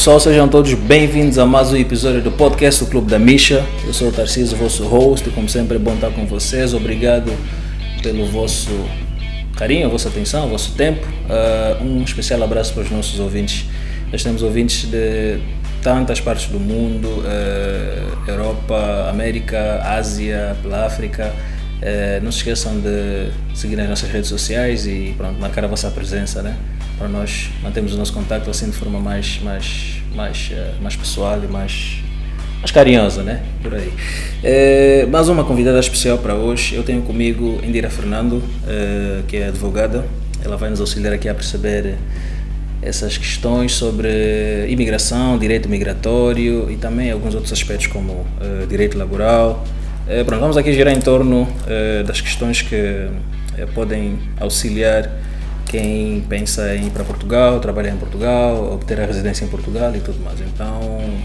[0.00, 3.62] Pessoal, sejam todos bem-vindos a mais um episódio do podcast do Clube da Misha.
[3.86, 6.72] Eu sou o Tarcísio, vosso host, e como sempre é bom estar com vocês.
[6.72, 7.30] Obrigado
[8.02, 8.70] pelo vosso
[9.58, 11.06] carinho, a vossa atenção, o vosso tempo.
[11.06, 13.66] Uh, um especial abraço para os nossos ouvintes.
[14.10, 15.38] Nós temos ouvintes de
[15.82, 21.30] tantas partes do mundo, uh, Europa, América, Ásia, pela África.
[21.82, 25.90] Uh, não se esqueçam de seguir nas nossas redes sociais e pronto, marcar a vossa
[25.90, 26.56] presença, né?
[27.00, 31.42] Para nós mantermos o nosso contato assim de forma mais, mais, mais, uh, mais pessoal
[31.42, 32.02] e mais,
[32.58, 33.42] mais carinhosa, né?
[33.62, 33.90] Por aí.
[35.10, 36.74] mais uma convidada especial para hoje.
[36.74, 38.42] Eu tenho comigo Indira Fernando,
[39.26, 40.04] que é advogada.
[40.44, 41.96] Ela vai nos auxiliar aqui a perceber
[42.82, 48.26] essas questões sobre imigração, direito migratório e também alguns outros aspectos como
[48.68, 49.64] direito laboral.
[50.26, 51.48] Pronto, vamos aqui girar em torno
[52.06, 53.08] das questões que
[53.74, 55.10] podem auxiliar
[55.70, 60.00] quem pensa em ir para Portugal, trabalhar em Portugal, obter a residência em Portugal e
[60.00, 60.40] tudo mais.
[60.40, 60.80] Então,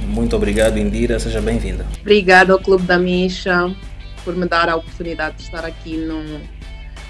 [0.08, 1.84] muito obrigado, Indira, seja bem-vinda.
[2.00, 3.76] Obrigada ao Clube da Misha
[4.24, 6.40] por me dar a oportunidade de estar aqui no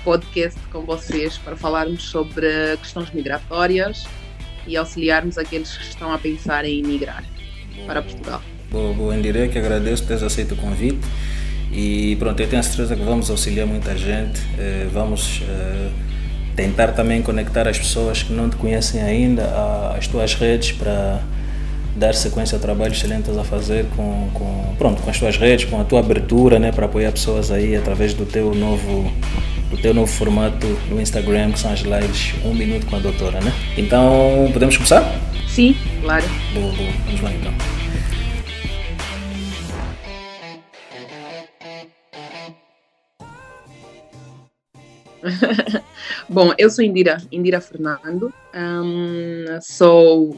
[0.05, 4.05] podcast com vocês para falarmos sobre questões migratórias
[4.65, 7.25] e auxiliarmos aqueles que estão a pensar em emigrar
[7.85, 8.41] para Portugal.
[8.71, 11.05] Boa, boa Indire, que agradeço por teres aceito o convite
[11.69, 15.89] e pronto, eu tenho a certeza que vamos auxiliar muita gente, eh, vamos eh,
[16.55, 19.43] tentar também conectar as pessoas que não te conhecem ainda
[19.97, 21.19] às tuas redes para
[21.95, 25.37] dar sequência ao trabalho excelente que estás a fazer com, com, pronto, com as tuas
[25.37, 29.11] redes, com a tua abertura né, para apoiar pessoas aí através do teu novo
[29.71, 33.41] o teu novo formato no Instagram, que são as lives Um Minuto com a Doutora,
[33.41, 33.51] né?
[33.75, 35.03] Então, podemos começar?
[35.47, 36.25] Sim, claro.
[36.53, 36.91] Boa, boa.
[37.05, 37.53] Vamos lá então.
[46.27, 50.35] Bom, eu sou Indira, Indira Fernando, um, sou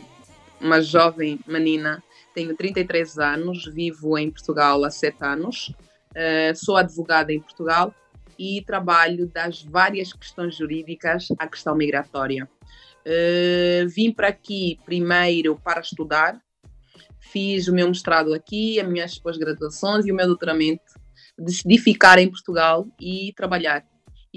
[0.59, 2.03] uma jovem menina,
[2.36, 5.70] tenho 33 anos, vivo em Portugal há 7 anos,
[6.11, 7.95] uh, sou advogada em Portugal
[8.37, 12.49] e trabalho das várias questões jurídicas à questão migratória.
[13.05, 16.37] Uh, vim para aqui primeiro para estudar,
[17.21, 20.83] fiz o meu mestrado aqui, as minhas pós-graduações e o meu doutoramento.
[21.39, 23.86] Decidi ficar em Portugal e trabalhar.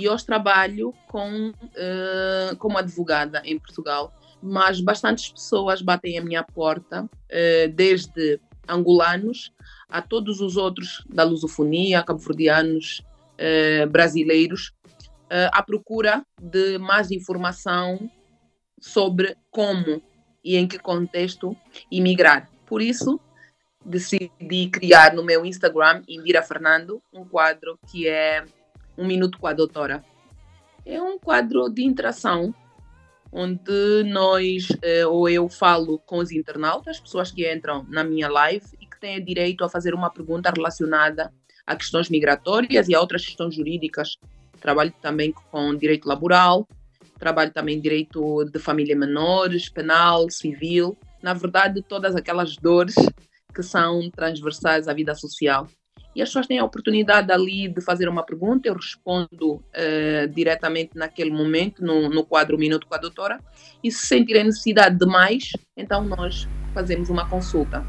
[0.00, 4.11] E hoje trabalho com, uh, como advogada em Portugal,
[4.43, 9.53] mas bastantes pessoas batem a minha porta, uh, desde angolanos
[9.91, 13.03] a todos os outros da lusofonia, cabo-verdianos,
[13.37, 14.72] eh, brasileiros
[15.27, 18.11] uh, à procura de mais informação
[18.81, 20.00] sobre como
[20.43, 21.55] e em que contexto
[21.91, 22.49] imigrar.
[22.65, 23.21] Por isso,
[23.84, 28.44] decidi criar no meu Instagram, Indira Fernando, um quadro que é
[29.00, 30.05] Um Minuto com a Doutora.
[30.84, 32.55] É um quadro de interação
[33.33, 38.66] onde nós, eh, ou eu falo com os internautas, pessoas que entram na minha live
[38.81, 41.33] e que têm direito a fazer uma pergunta relacionada
[41.66, 44.16] a questões migratórias e a outras questões jurídicas.
[44.61, 46.69] Trabalho também com direito laboral,
[47.19, 50.99] trabalho também direito de família menores, penal, civil.
[51.22, 52.97] Na verdade, todas aquelas dores
[53.55, 55.69] que são transversais à vida social.
[56.15, 60.91] E as pessoas têm a oportunidade ali de fazer uma pergunta, eu respondo uh, diretamente
[60.94, 63.38] naquele momento, no, no quadro Minuto com a Doutora,
[63.82, 67.84] e se sentirem necessidade de mais, então nós fazemos uma consulta.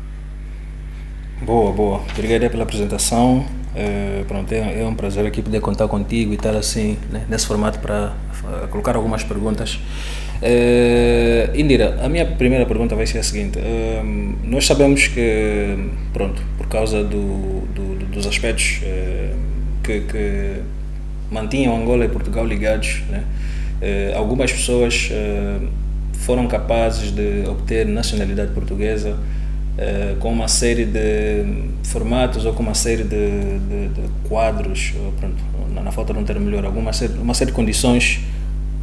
[1.42, 2.02] Boa, boa.
[2.14, 3.44] Obrigado pela apresentação.
[3.76, 7.48] É, pronto, é, é, um prazer aqui poder contar contigo e estar assim, né, nesse
[7.48, 9.80] formato para uh, colocar algumas perguntas.
[11.56, 13.60] Indira, a minha primeira pergunta vai ser a seguinte:
[14.44, 15.78] nós sabemos que,
[16.12, 18.82] pronto, causa do, do dos aspectos
[19.84, 20.62] que, que,
[21.30, 23.24] mantinham Angola e Portugal ligados, né,
[24.16, 25.10] algumas pessoas
[26.14, 29.18] foram capazes de obter nacionalidade portuguesa
[29.78, 31.46] eh, com uma série de
[31.84, 35.38] formatos ou com uma série de, de, de quadros, pronto,
[35.74, 38.20] na, na, falta de um termo melhor, alguma série, uma série de condições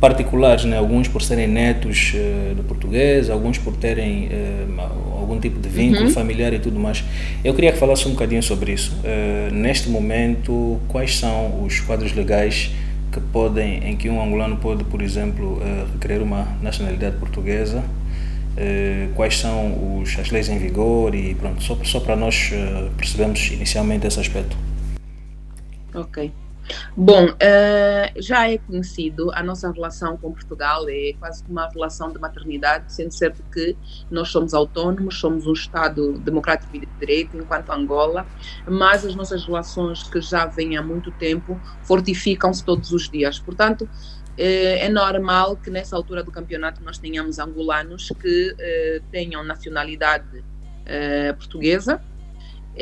[0.00, 0.76] particulares, né?
[0.76, 6.06] alguns por serem netos uh, de português, alguns por terem uh, algum tipo de vínculo
[6.06, 6.10] uhum.
[6.10, 7.04] familiar e tudo mais.
[7.44, 8.96] Eu queria que falasse um bocadinho sobre isso.
[8.98, 12.70] Uh, neste momento, quais são os quadros legais
[13.10, 15.60] que podem, em que um angolano pode, por exemplo,
[15.94, 17.82] requerer uma nacionalidade portuguesa
[19.14, 22.50] quais são os, as leis em vigor e pronto, só, só para nós
[22.96, 24.56] percebermos inicialmente esse aspecto.
[25.94, 26.30] Ok.
[26.96, 32.18] Bom, uh, já é conhecido a nossa relação com Portugal, é quase uma relação de
[32.18, 33.76] maternidade, sendo certo que
[34.10, 38.26] nós somos autónomos, somos um Estado democrático e de direito, enquanto Angola,
[38.66, 43.38] mas as nossas relações que já vêm há muito tempo fortificam-se todos os dias.
[43.38, 43.88] Portanto,
[44.36, 50.44] eh, é normal que nessa altura do campeonato nós tenhamos angolanos que eh, tenham nacionalidade
[51.36, 52.00] portuguesa,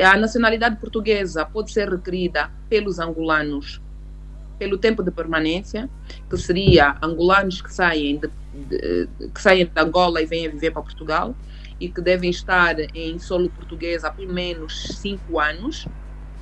[0.03, 3.81] a nacionalidade portuguesa pode ser requerida pelos angolanos
[4.59, 5.89] pelo tempo de permanência,
[6.29, 8.31] que seria angolanos que saem de,
[8.69, 11.35] de, que saem de Angola e vêm viver para Portugal
[11.79, 15.87] e que devem estar em solo português há pelo menos cinco anos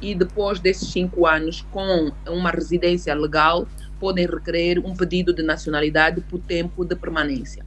[0.00, 3.66] e depois desses cinco anos com uma residência legal
[3.98, 7.64] podem requerer um pedido de nacionalidade por tempo de permanência.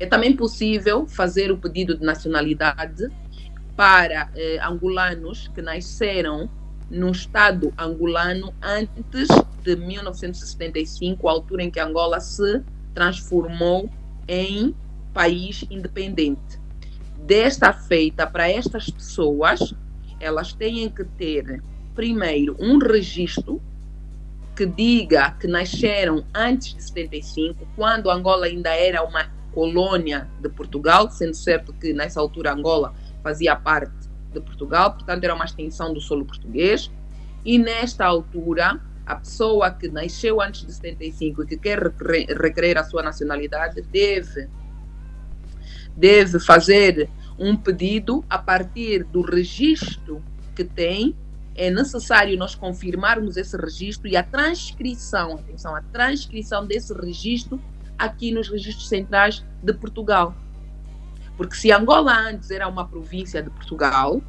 [0.00, 3.08] É também possível fazer o pedido de nacionalidade
[3.76, 6.48] para eh, angolanos que nasceram
[6.90, 9.28] no Estado angolano antes
[9.62, 12.62] de 1975, a altura em que Angola se
[12.94, 13.88] transformou
[14.28, 14.74] em
[15.14, 16.60] país independente.
[17.16, 19.74] Desta feita, para estas pessoas,
[20.20, 21.62] elas têm que ter,
[21.94, 23.60] primeiro, um registro
[24.54, 31.10] que diga que nasceram antes de 75, quando Angola ainda era uma colônia de Portugal,
[31.10, 36.00] sendo certo que nessa altura Angola fazia parte de Portugal, portanto era uma extensão do
[36.00, 36.90] solo português.
[37.44, 42.84] E nesta altura, a pessoa que nasceu antes de 75 e que quer requerer a
[42.84, 44.48] sua nacionalidade deve,
[45.96, 50.22] deve fazer um pedido a partir do registro
[50.54, 51.16] que tem.
[51.54, 57.60] É necessário nós confirmarmos esse registro e a transcrição, atenção, a transcrição desse registro
[57.98, 60.34] aqui nos registros centrais de Portugal.
[61.36, 64.22] Porque se Angola antes era uma província de Portugal,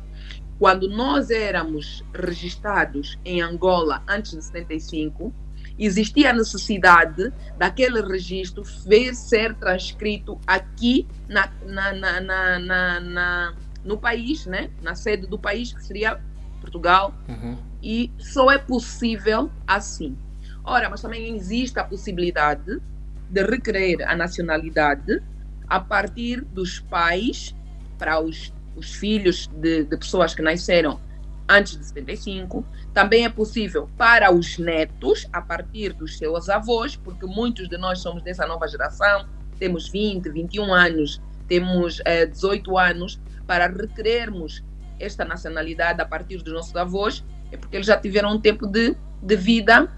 [0.57, 5.33] quando nós éramos registrados em Angola antes de 75,
[5.77, 13.53] existia a necessidade daquele registro ver ser transcrito aqui na, na, na, na,
[13.83, 14.69] no país, né?
[14.81, 16.21] na sede do país, que seria
[16.61, 17.57] Portugal, uhum.
[17.81, 20.17] e só é possível assim.
[20.63, 22.81] Ora, mas também existe a possibilidade
[23.29, 25.21] de requerer a nacionalidade
[25.67, 27.55] a partir dos pais
[27.97, 30.99] para os, os filhos de, de pessoas que nasceram
[31.47, 32.65] antes de 75.
[32.93, 37.99] Também é possível para os netos, a partir dos seus avós, porque muitos de nós
[37.99, 39.27] somos dessa nova geração,
[39.59, 44.63] temos 20, 21 anos, temos eh, 18 anos, para requerermos
[44.99, 48.95] esta nacionalidade a partir dos nossos avós, é porque eles já tiveram um tempo de,
[49.21, 49.91] de vida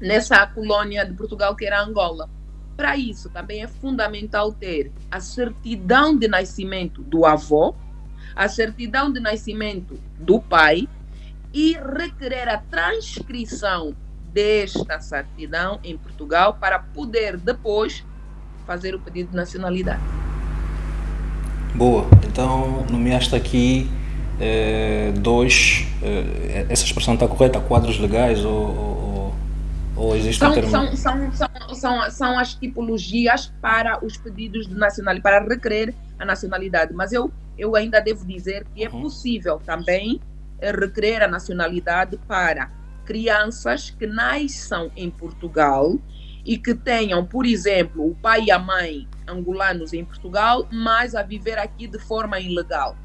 [0.00, 2.28] nessa colônia de Portugal que era Angola.
[2.76, 7.74] Para isso, também é fundamental ter a certidão de nascimento do avô,
[8.34, 10.86] a certidão de nascimento do pai
[11.54, 13.94] e requerer a transcrição
[14.30, 18.04] desta certidão em Portugal para poder depois
[18.66, 20.02] fazer o pedido de nacionalidade.
[21.74, 23.88] Boa, então nomeaste aqui
[24.38, 29.05] eh, dois, eh, essa expressão está correta, quadros legais ou, ou
[29.96, 30.70] ou existe são, um termo?
[30.70, 36.24] São, são, são, são, são as tipologias para os pedidos de nacionalidade, para requerer a
[36.24, 36.92] nacionalidade.
[36.92, 39.02] Mas eu, eu ainda devo dizer que é uhum.
[39.02, 40.20] possível também
[40.60, 42.70] eh, requerer a nacionalidade para
[43.06, 45.98] crianças que nasçam em Portugal
[46.44, 51.22] e que tenham, por exemplo, o pai e a mãe angolanos em Portugal, mas a
[51.22, 52.96] viver aqui de forma ilegal.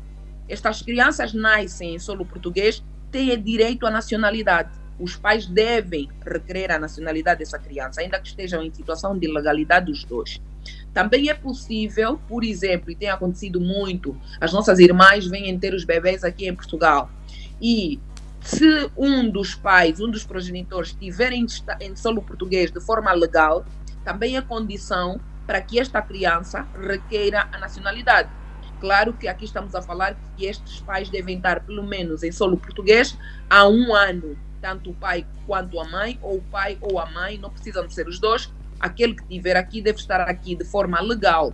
[0.48, 6.80] Estas crianças nascem em solo português, têm direito à nacionalidade os pais devem requerer a
[6.80, 10.40] nacionalidade dessa criança, ainda que estejam em situação de ilegalidade os dois.
[10.94, 15.84] Também é possível, por exemplo, e tem acontecido muito, as nossas irmãs vêm ter os
[15.84, 17.10] bebês aqui em Portugal
[17.62, 18.00] e
[18.42, 21.46] se um dos pais, um dos progenitores estiver em,
[21.80, 23.66] em solo português de forma legal,
[24.04, 28.30] também é condição para que esta criança requeira a nacionalidade.
[28.80, 32.58] Claro que aqui estamos a falar que estes pais devem estar pelo menos em solo
[32.58, 33.18] português
[33.50, 37.38] há um ano tanto o pai quanto a mãe, ou o pai ou a mãe,
[37.38, 38.54] não precisam ser os dois.
[38.80, 41.54] Aquele que estiver aqui deve estar aqui de forma legal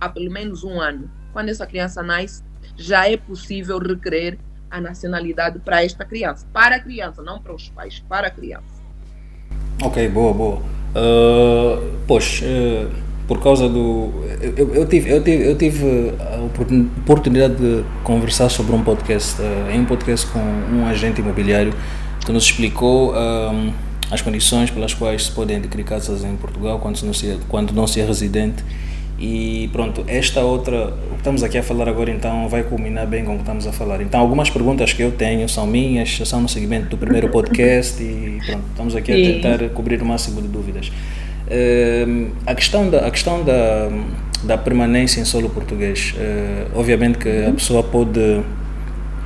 [0.00, 1.10] há pelo menos um ano.
[1.32, 2.42] Quando essa criança nasce,
[2.76, 4.38] já é possível requerer
[4.70, 6.46] a nacionalidade para esta criança.
[6.52, 8.82] Para a criança, não para os pais, para a criança.
[9.82, 10.56] Ok, boa, boa.
[10.56, 12.90] Uh, pois, uh,
[13.26, 14.12] por causa do.
[14.40, 16.42] Eu, eu, tive, eu, tive, eu tive a
[17.00, 21.72] oportunidade de conversar sobre um podcast, uh, em um podcast com um agente imobiliário
[22.24, 23.72] que nos explicou um,
[24.10, 27.86] as condições pelas quais se podem adquirir casas em Portugal quando não se, quando não
[27.86, 28.64] se é residente
[29.18, 33.24] E pronto, esta outra, o que estamos aqui a falar agora então vai culminar bem
[33.24, 34.00] com o que estamos a falar.
[34.00, 38.40] Então, algumas perguntas que eu tenho são minhas, são no segmento do primeiro podcast e
[38.44, 40.88] pronto, estamos aqui a tentar cobrir o máximo de dúvidas.
[41.46, 43.90] Uh, a questão da, a questão da,
[44.42, 48.42] da permanência em solo português, uh, obviamente que a pessoa pode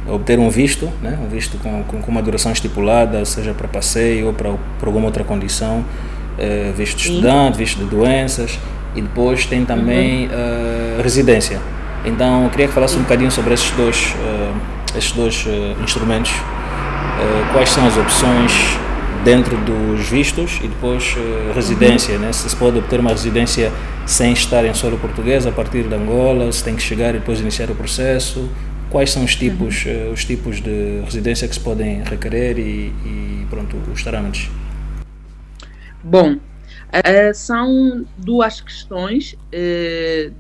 [0.09, 1.19] obter um visto, né?
[1.23, 5.07] um visto com, com, com uma duração estipulada, seja para passeio ou para, para alguma
[5.07, 5.85] outra condição,
[6.39, 8.59] uh, visto de estudante, visto de doenças
[8.95, 11.61] e depois tem também uh, residência.
[12.05, 15.47] Então eu queria que falasse um bocadinho sobre esses dois, uh, esses dois
[15.83, 16.33] instrumentos,
[17.53, 18.79] quais são as opções
[19.25, 21.17] dentro dos vistos e depois
[21.53, 22.33] residência, né?
[22.33, 23.73] se se pode obter uma residência
[24.07, 27.41] sem estar em solo português a partir de Angola, se tem que chegar e depois
[27.41, 28.49] iniciar o processo,
[28.91, 30.13] quais são os tipos, uhum.
[30.13, 34.51] os tipos de residência que se podem requerer e, e pronto, os trâmites.
[36.03, 36.39] Bom,
[36.89, 40.35] Uh, são duas questões uh,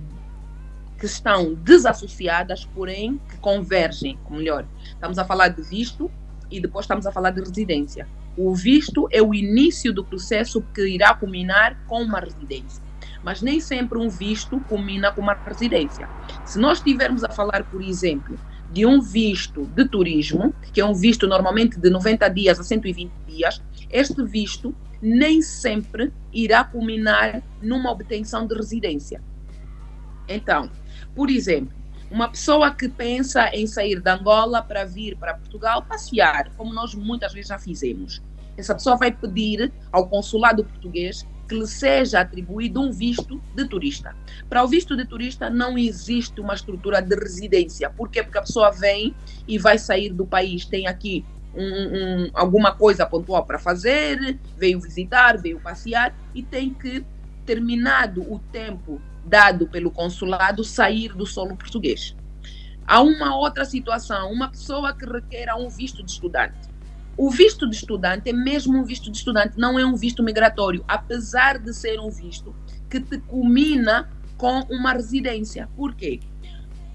[0.98, 6.10] que estão desassociadas, porém que convergem, melhor, estamos a falar de visto
[6.50, 8.08] e depois estamos a falar de residência.
[8.36, 12.82] O visto é o início do processo que irá culminar com uma residência.
[13.28, 16.08] Mas nem sempre um visto culmina com uma residência.
[16.46, 18.38] Se nós estivermos a falar, por exemplo,
[18.72, 23.12] de um visto de turismo, que é um visto normalmente de 90 dias a 120
[23.26, 29.22] dias, este visto nem sempre irá culminar numa obtenção de residência.
[30.26, 30.70] Então,
[31.14, 31.76] por exemplo,
[32.10, 36.94] uma pessoa que pensa em sair de Angola para vir para Portugal passear, como nós
[36.94, 38.22] muitas vezes já fizemos,
[38.56, 44.14] essa pessoa vai pedir ao consulado português que lhe seja atribuído um visto de turista.
[44.48, 47.88] Para o visto de turista não existe uma estrutura de residência.
[47.88, 48.22] Por quê?
[48.22, 49.14] Porque a pessoa vem
[49.46, 51.24] e vai sair do país, tem aqui
[51.54, 57.04] um, um, alguma coisa pontual para fazer, veio visitar, veio passear e tem que,
[57.46, 62.14] terminado o tempo dado pelo consulado, sair do solo português.
[62.86, 66.56] Há uma outra situação, uma pessoa que requer um visto de estudante.
[67.18, 70.84] O visto de estudante é mesmo um visto de estudante, não é um visto migratório,
[70.86, 72.54] apesar de ser um visto
[72.88, 75.68] que te culmina com uma residência.
[75.76, 76.20] Por quê?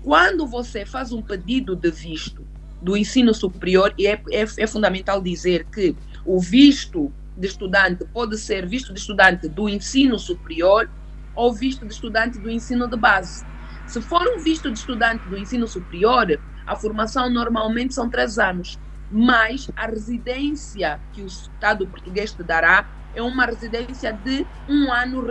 [0.02, 2.48] Quando você faz um pedido de visto
[2.82, 5.94] do ensino superior, e é, é, é fundamental dizer que
[6.26, 10.90] o visto de estudante pode ser visto de estudante do ensino superior
[11.36, 13.46] ou visto de estudante do ensino de base.
[13.88, 18.80] Se for um visto de estudante do ensino superior, a formação normalmente são três anos,
[19.14, 25.24] mas a residência que o Estado português te dará é uma residência de um ano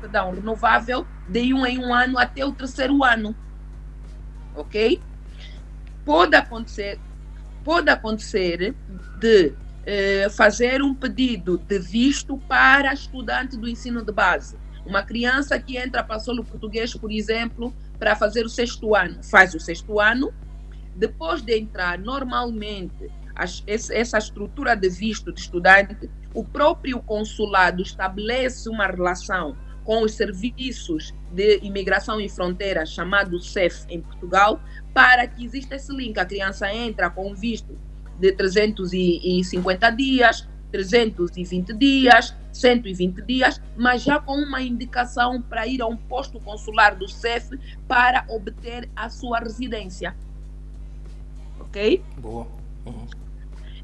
[0.00, 3.34] perdão, renovável de um em um ano até o terceiro ano.
[4.54, 5.02] Ok?
[6.06, 7.00] pode acontecer,
[7.64, 8.74] pode acontecer
[9.18, 9.52] de
[9.84, 14.56] eh, fazer um pedido de visto para estudante do ensino de base.
[14.86, 19.52] Uma criança que entra para solo português, por exemplo, para fazer o sexto ano, faz
[19.52, 20.32] o sexto ano,
[20.96, 28.68] depois de entrar normalmente as, essa estrutura de visto de estudante, o próprio consulado estabelece
[28.68, 34.60] uma relação com os serviços de imigração e fronteiras, chamado CEF em Portugal,
[34.92, 36.18] para que exista esse link.
[36.18, 37.78] A criança entra com visto
[38.18, 45.86] de 350 dias, 320 dias, 120 dias, mas já com uma indicação para ir a
[45.86, 50.16] um posto consular do CEF para obter a sua residência.
[51.76, 52.02] Ok?
[52.16, 52.46] Boa.
[52.86, 53.06] Uhum.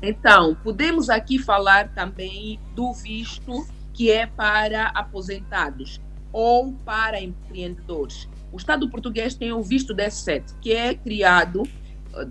[0.00, 6.00] Então, podemos aqui falar também do visto que é para aposentados
[6.32, 8.26] ou para empreendedores.
[8.50, 11.64] O Estado português tem o visto D7, que é criado,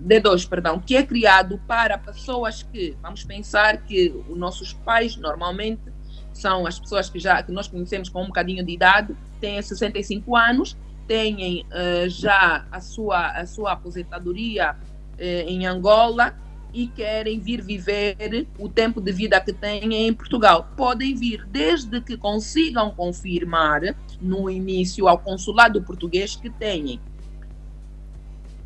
[0.04, 5.92] D2, perdão, que é criado para pessoas que, vamos pensar que os nossos pais normalmente
[6.32, 10.36] são as pessoas que já que nós conhecemos com um bocadinho de idade, têm 65
[10.36, 10.76] anos,
[11.06, 14.76] têm uh, já a sua, a sua aposentadoria
[15.22, 16.36] uh, em Angola
[16.74, 20.68] e querem vir viver o tempo de vida que têm em Portugal.
[20.76, 23.82] Podem vir desde que consigam confirmar
[24.20, 26.98] no início ao consulado português que têm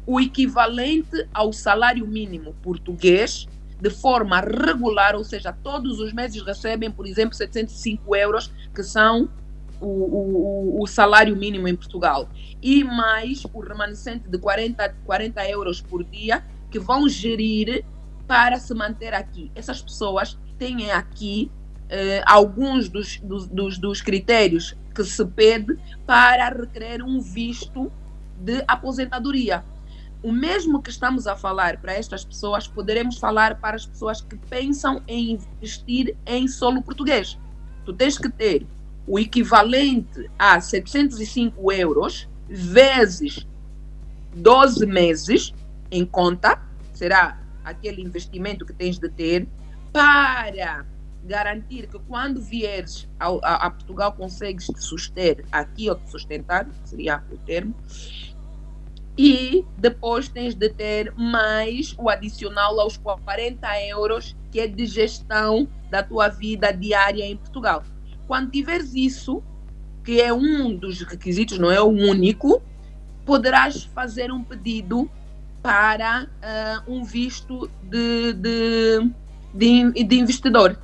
[0.06, 3.48] o equivalente ao salário mínimo português
[3.80, 9.28] de forma regular, ou seja, todos os meses recebem, por exemplo, 705 euros, que são
[9.80, 12.28] o, o, o, salário mínimo em Portugal,
[12.62, 17.84] e mais o remanescente de 40, 40 euros por dia, que vão gerir
[18.26, 19.50] para se manter aqui.
[19.54, 21.50] Essas pessoas têm aqui
[21.88, 27.92] eh, alguns dos, dos, dos critérios que se pede para requerer um visto
[28.40, 29.64] de aposentadoria.
[30.22, 34.36] O mesmo que estamos a falar para estas pessoas, poderemos falar para as pessoas que
[34.36, 37.38] pensam em investir em solo português.
[37.84, 38.66] Tu tens que ter
[39.06, 43.46] o equivalente a 705 euros vezes
[44.34, 45.54] 12 meses
[45.90, 46.60] em conta,
[46.92, 49.48] será aquele investimento que tens de ter
[49.92, 50.84] para
[51.24, 56.68] garantir que quando vieres ao, a, a, Portugal consegues te suster aqui ou te sustentar,
[56.84, 57.74] seria o termo,
[59.18, 65.66] e depois tens de ter mais o adicional aos 40 euros que é de gestão
[65.90, 67.82] da tua vida diária em Portugal.
[68.26, 69.42] Quando tiveres isso,
[70.04, 72.62] que é um dos requisitos, não é o único,
[73.24, 75.10] poderás fazer um pedido
[75.62, 79.10] para uh, um visto de, de,
[79.52, 80.78] de, de investidor.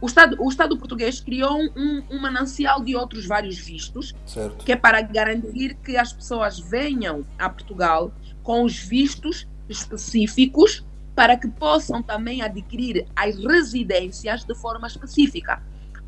[0.00, 4.64] O Estado, o Estado português criou um, um manancial de outros vários vistos, certo.
[4.64, 11.36] que é para garantir que as pessoas venham a Portugal com os vistos específicos para
[11.36, 15.62] que possam também adquirir as residências de forma específica.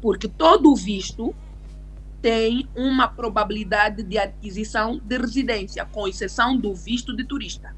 [0.04, 1.34] Porque todo visto
[2.20, 7.74] tem uma probabilidade de aquisição de residência, com exceção do visto de turista.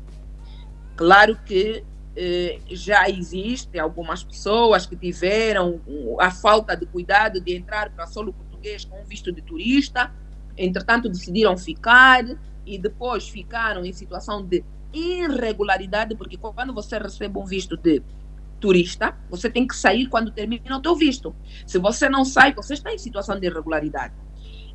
[0.96, 1.84] Claro que
[2.16, 5.80] eh, já existem algumas pessoas que tiveram
[6.18, 10.12] a falta de cuidado de entrar para solo português com visto de turista,
[10.56, 12.24] entretanto decidiram ficar
[12.66, 18.02] e depois ficaram em situação de irregularidade, porque quando você recebe um visto de
[18.60, 21.34] turista, você tem que sair quando termina o teu visto.
[21.66, 24.14] Se você não sai, você está em situação de irregularidade.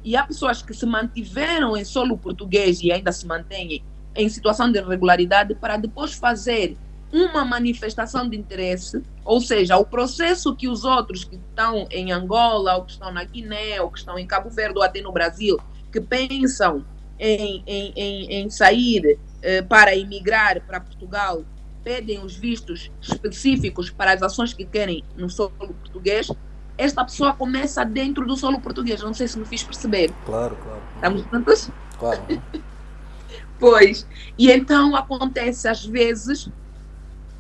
[0.04, 3.84] E há pessoas que se mantiveram em solo português e ainda se mantêm
[4.16, 6.78] em situação de irregularidade para depois fazer
[7.12, 12.78] uma manifestação de interesse, ou seja, o processo que os outros que estão em Angola,
[12.78, 15.60] ou que estão na Guiné, ou que estão em Cabo Verde, ou até no Brasil,
[15.92, 16.86] que pensam
[17.20, 21.44] em, em, em, em sair eh, para emigrar para Portugal,
[21.84, 26.30] pedem os vistos específicos para as ações que querem no solo português,
[26.78, 29.02] esta pessoa começa dentro do solo português.
[29.02, 30.12] Não sei se me fiz perceber.
[30.26, 30.82] Claro, claro.
[30.96, 31.70] Estamos juntos?
[32.00, 32.22] Claro.
[33.60, 34.08] pois.
[34.38, 36.50] E então acontece às vezes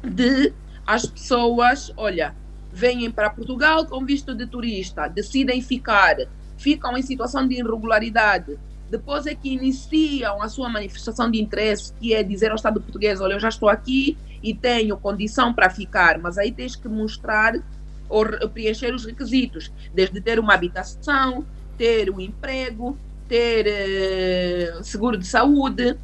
[0.03, 0.53] de
[0.85, 2.35] as pessoas, olha,
[2.71, 6.15] vêm para Portugal com visto de turista, decidem ficar,
[6.57, 8.57] ficam em situação de irregularidade,
[8.89, 13.21] depois é que iniciam a sua manifestação de interesse, que é dizer ao Estado português,
[13.21, 17.53] olha, eu já estou aqui e tenho condição para ficar, mas aí tens que mostrar
[18.09, 21.45] ou preencher os requisitos, desde ter uma habitação,
[21.77, 25.97] ter um emprego, ter uh, seguro de saúde,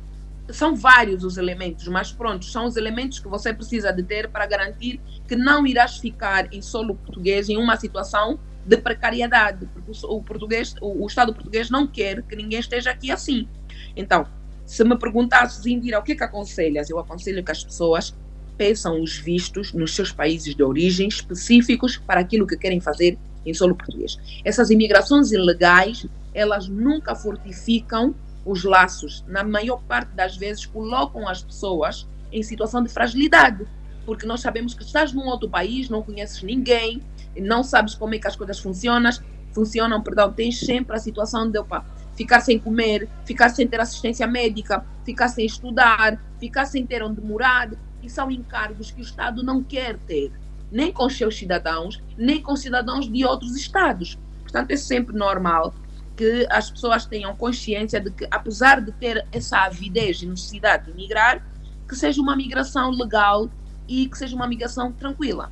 [0.49, 4.45] são vários os elementos, mas pronto, são os elementos que você precisa de ter para
[4.45, 10.21] garantir que não irás ficar em solo português em uma situação de precariedade, porque o,
[10.21, 13.47] português, o, o Estado português não quer que ninguém esteja aqui assim.
[13.95, 14.25] Então,
[14.65, 16.89] se me perguntasses, Indira, o que é que aconselhas?
[16.89, 18.15] Eu aconselho que as pessoas
[18.57, 23.53] peçam os vistos nos seus países de origem específicos para aquilo que querem fazer em
[23.53, 24.17] solo português.
[24.43, 28.13] Essas imigrações ilegais, elas nunca fortificam
[28.45, 33.65] os laços, na maior parte das vezes, colocam as pessoas em situação de fragilidade,
[34.05, 37.01] porque nós sabemos que estás num outro país, não conheces ninguém,
[37.37, 39.11] não sabes como é que as coisas funcionam,
[39.51, 44.25] funcionam, perdão, tens sempre a situação de opa, ficar sem comer, ficar sem ter assistência
[44.25, 47.69] médica, ficar sem estudar, ficar sem ter onde morar,
[48.03, 50.31] e são encargos que o Estado não quer ter,
[50.71, 54.17] nem com seus cidadãos, nem com cidadãos de outros Estados.
[54.43, 55.73] Portanto, é sempre normal
[56.15, 60.93] que as pessoas tenham consciência de que, apesar de ter essa avidez e necessidade de
[60.93, 61.45] migrar,
[61.87, 63.49] que seja uma migração legal
[63.87, 65.51] e que seja uma migração tranquila.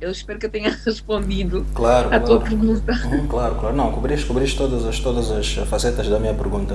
[0.00, 2.26] Eu espero que eu tenha respondido claro, a claro.
[2.26, 2.92] tua pergunta.
[3.04, 3.76] Uhum, claro, claro.
[3.76, 6.74] Não, cobriste, cobriste todas, as, todas as facetas da minha pergunta.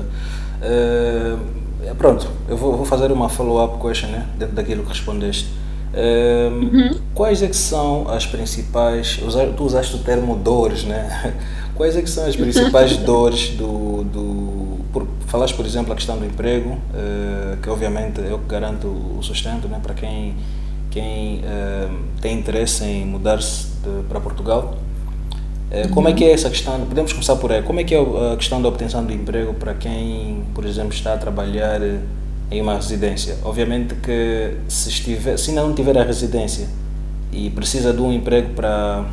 [0.61, 5.47] Uh, pronto, eu vou, vou fazer uma follow-up question né, dentro daquilo que respondeste.
[5.93, 6.99] Uh, uhum.
[7.15, 9.19] Quais é que são as principais,
[9.57, 11.33] tu usaste o termo dores, né?
[11.75, 16.17] Quais é que são as principais dores do, do por, falaste por exemplo a questão
[16.17, 20.35] do emprego, uh, que obviamente eu garanto o sustento né, para quem,
[20.91, 23.67] quem uh, tem interesse em mudar-se
[24.07, 24.77] para Portugal.
[25.71, 26.79] Uh, como é que é essa questão?
[26.85, 27.61] Podemos começar por aí.
[27.61, 31.13] Como é que é a questão da obtenção do emprego para quem, por exemplo, está
[31.13, 31.79] a trabalhar
[32.49, 33.37] em uma residência?
[33.43, 36.67] Obviamente que se, estiver, se ainda não tiver a residência
[37.31, 39.05] e precisa de um emprego para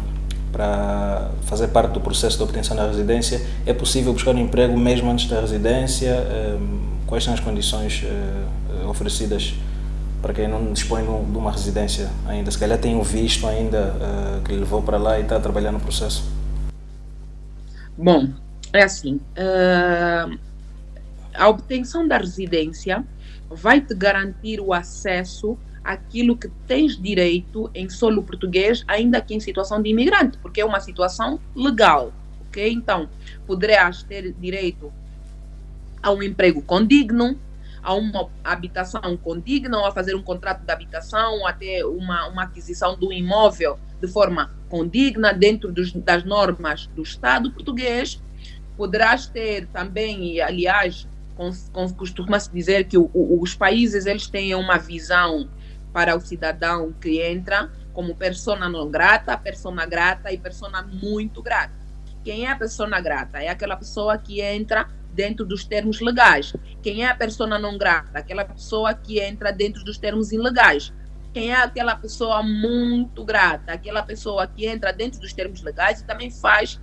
[0.57, 5.11] para fazer parte do processo de obtenção da residência, é possível buscar um emprego mesmo
[5.11, 6.09] antes da residência?
[6.09, 9.55] Ehm, quais são as condições eh, oferecidas
[10.23, 12.51] para quem não dispõe de uma residência ainda?
[12.51, 15.73] Se calhar tem um visto ainda eh, que levou para lá e está a trabalhar
[15.73, 16.25] no processo.
[17.97, 18.33] Bom,
[18.73, 19.21] é assim.
[19.37, 20.39] Uh,
[21.35, 23.05] a obtenção da residência
[23.51, 29.41] vai te garantir o acesso aquilo que tens direito em solo português, ainda que em
[29.41, 32.13] situação de imigrante, porque é uma situação legal.
[32.49, 32.73] ok?
[32.73, 33.09] Então,
[33.47, 34.93] poderás ter direito
[36.03, 37.39] a um emprego condigno,
[37.87, 42.43] a uma habitação condigna, ou a fazer um contrato de habitação, ou até uma, uma
[42.43, 48.21] aquisição do imóvel de forma condigna, dentro dos, das normas do Estado português.
[48.77, 51.07] Poderás ter também, e aliás,
[51.97, 55.49] costuma-se dizer que o, o, os países eles têm uma visão
[55.93, 61.75] para o cidadão que entra como persona não grata, persona grata e persona muito grata.
[62.25, 63.41] Quem é a persona grata?
[63.41, 66.55] É aquela pessoa que entra dentro dos termos legais.
[66.83, 68.19] Quem é a persona não grata?
[68.19, 70.93] Aquela pessoa que entra dentro dos termos ilegais.
[71.33, 73.73] Quem é aquela pessoa muito grata?
[73.73, 76.81] Aquela pessoa que entra dentro dos termos legais e também faz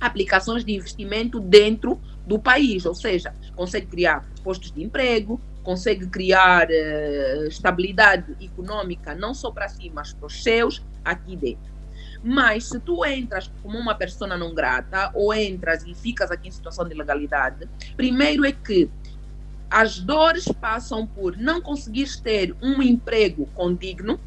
[0.00, 6.68] aplicações de investimento dentro do país, ou seja, consegue criar postos de emprego, consegue criar
[6.68, 11.73] uh, estabilidade econômica não só para si, mas para os seus aqui dentro.
[12.24, 16.50] Mas se tu entras como uma pessoa não grata ou entras e ficas aqui em
[16.50, 18.90] situação de ilegalidade, primeiro é que
[19.70, 24.18] as dores passam por não conseguires ter um emprego condigno,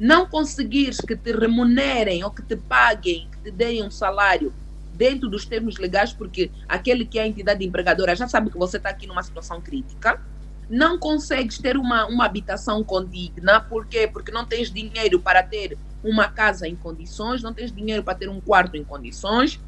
[0.00, 4.52] não conseguires que te remunerem ou que te paguem, que te deem um salário
[4.94, 8.78] dentro dos termos legais, porque aquele que é a entidade empregadora já sabe que você
[8.78, 10.20] está aqui numa situação crítica
[10.68, 14.08] não consegues ter uma, uma habitação condigna, por quê?
[14.10, 18.28] Porque não tens dinheiro para ter uma casa em condições, não tens dinheiro para ter
[18.28, 19.58] um quarto em condições,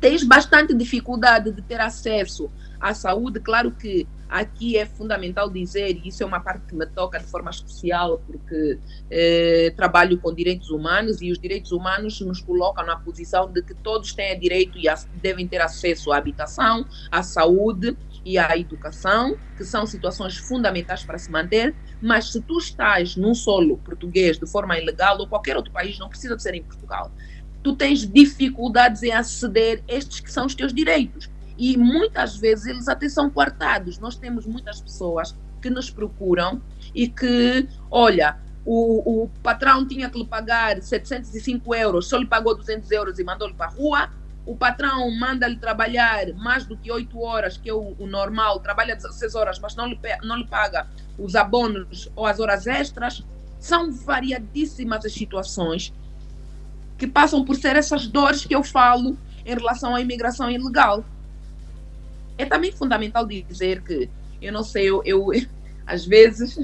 [0.00, 3.40] tens bastante dificuldade de ter acesso à saúde.
[3.40, 7.26] Claro que aqui é fundamental dizer, e isso é uma parte que me toca de
[7.26, 8.78] forma especial, porque
[9.10, 13.74] eh, trabalho com direitos humanos e os direitos humanos nos colocam na posição de que
[13.74, 14.84] todos têm direito e
[15.20, 21.18] devem ter acesso à habitação, à saúde e à educação, que são situações fundamentais para
[21.18, 25.72] se manter, mas se tu estás num solo português de forma ilegal ou qualquer outro
[25.72, 27.12] país, não precisa de ser em Portugal,
[27.62, 31.28] tu tens dificuldades em aceder a estes que são os teus direitos.
[31.58, 33.98] E muitas vezes eles até são coartados.
[33.98, 36.62] Nós temos muitas pessoas que nos procuram
[36.94, 42.56] e que, olha, o, o patrão tinha que lhe pagar 705 euros, só lhe pagou
[42.56, 44.10] 200 euros e mandou-lhe para a rua,
[44.50, 48.96] o patrão manda-lhe trabalhar mais do que 8 horas, que é o, o, normal, trabalha
[48.96, 53.24] 16 horas, mas não lhe, não lhe paga os abonos ou as horas extras.
[53.60, 55.94] São variadíssimas as situações
[56.98, 61.04] que passam por ser essas dores que eu falo em relação à imigração ilegal.
[62.36, 64.10] É também fundamental dizer que,
[64.42, 65.28] eu não sei, eu, eu
[65.86, 66.58] às vezes,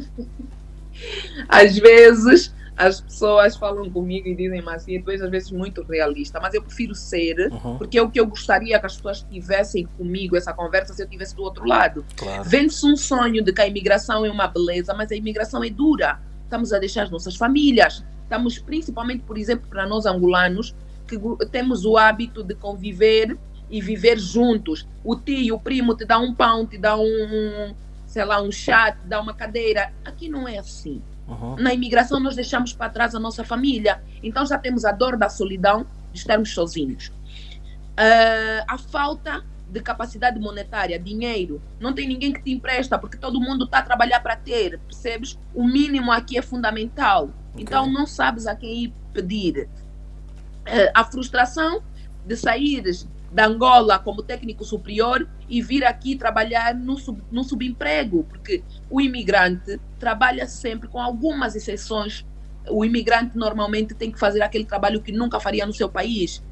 [1.49, 6.39] às vezes as pessoas falam comigo e dizem assim, tu és às vezes muito realista,
[6.39, 7.79] mas eu prefiro ser, uhum.
[7.79, 11.07] porque é o que eu gostaria que as pessoas tivessem comigo essa conversa se eu
[11.07, 12.05] estivesse do outro lado.
[12.17, 12.45] Claro.
[12.45, 16.21] Vende-se um sonho de que a imigração é uma beleza, mas a imigração é dura.
[16.45, 20.75] Estamos a deixar as nossas famílias, estamos principalmente, por exemplo, para nós angolanos,
[21.09, 21.19] que
[21.51, 23.39] temos o hábito de conviver
[23.71, 24.87] e viver juntos.
[25.03, 27.75] O tio, o primo te dá um pão, te dá um,
[28.07, 29.93] sei lá, um chá, te dá uma cadeira.
[30.05, 31.03] Aqui não é assim.
[31.27, 31.57] Uhum.
[31.57, 34.03] Na imigração, nós deixamos para trás a nossa família.
[34.23, 37.09] Então, já temos a dor da solidão de estarmos sozinhos.
[37.09, 41.61] Uh, a falta de capacidade monetária, dinheiro.
[41.81, 45.39] Não tem ninguém que te empresta, porque todo mundo está a trabalhar para ter, percebes?
[45.53, 47.25] O mínimo aqui é fundamental.
[47.25, 47.65] Okay.
[47.65, 49.69] Então, não sabes a quem ir pedir.
[50.67, 51.83] Uh, a frustração
[52.25, 58.25] de saíres da Angola como técnico superior e vir aqui trabalhar no, sub, no subemprego,
[58.25, 62.25] porque o imigrante trabalha sempre com algumas exceções.
[62.66, 66.42] O imigrante normalmente tem que fazer aquele trabalho que nunca faria no seu país.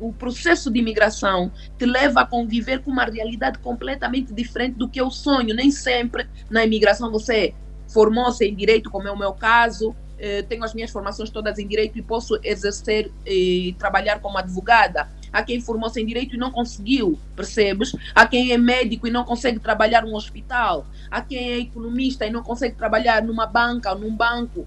[0.00, 4.98] o processo de imigração te leva a conviver com uma realidade completamente diferente do que
[4.98, 5.54] eu sonho.
[5.54, 7.54] Nem sempre na imigração você
[7.86, 11.68] formou-se em direito, como é o meu caso, eh, tenho as minhas formações todas em
[11.68, 16.50] direito e posso exercer e trabalhar como advogada há quem formou-se em direito e não
[16.50, 17.94] conseguiu, percebes?
[18.14, 22.30] Há quem é médico e não consegue trabalhar num hospital, há quem é economista e
[22.30, 24.66] não consegue trabalhar numa banca ou num banco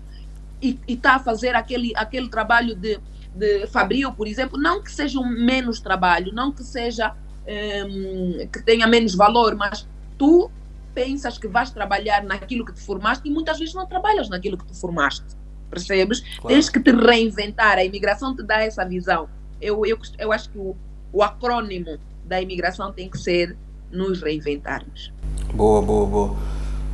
[0.62, 3.00] e está a fazer aquele, aquele trabalho de,
[3.36, 7.16] de fabril, por exemplo, não que seja um menos trabalho, não que seja
[7.48, 10.52] um, que tenha menos valor, mas tu
[10.94, 14.66] pensas que vais trabalhar naquilo que te formaste e muitas vezes não trabalhas naquilo que
[14.66, 15.26] te formaste,
[15.70, 16.20] percebes?
[16.20, 16.48] Claro.
[16.48, 19.28] Tens que te reinventar, a imigração te dá essa visão
[19.62, 20.76] eu, eu, eu acho que o,
[21.14, 23.56] o acrônimo da imigração tem que ser
[23.92, 25.12] nos reinventarmos.
[25.54, 26.36] Boa, boa, boa.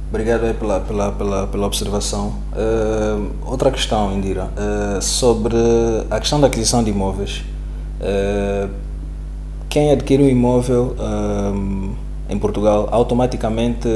[0.09, 2.33] Obrigado pela, pela, pela, pela observação.
[2.53, 5.57] Uh, outra questão, Indira, uh, sobre
[6.09, 7.43] a questão da aquisição de imóveis.
[7.99, 8.69] Uh,
[9.69, 10.95] quem adquire um imóvel
[12.29, 13.87] em Portugal automaticamente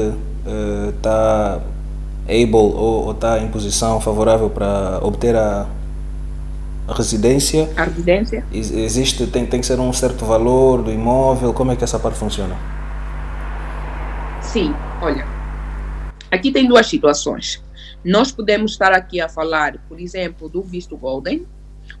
[0.94, 1.60] está
[2.28, 5.66] able ou está em posição favorável para obter a,
[6.92, 7.68] residência.
[7.76, 8.44] A residência.
[8.52, 12.18] Existe, tem, tem que ser um certo valor do imóvel, como é que essa parte
[12.18, 12.56] funciona?
[14.40, 15.26] Sim, olha,
[16.30, 17.62] aqui tem duas situações.
[18.04, 21.46] Nós podemos estar aqui a falar, por exemplo, do visto Golden.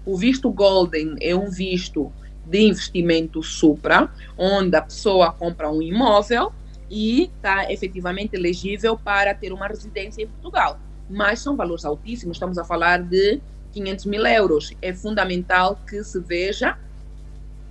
[0.04, 2.12] O visto Golden é um visto
[2.44, 6.52] de investimento supra, onde a pessoa compra um imóvel
[6.90, 10.78] e está efetivamente elegível para ter uma residência em Portugal.
[11.08, 13.40] Mas são valores altíssimos, estamos a falar de
[13.72, 14.72] 500 mil euros.
[14.80, 16.78] É fundamental que se veja.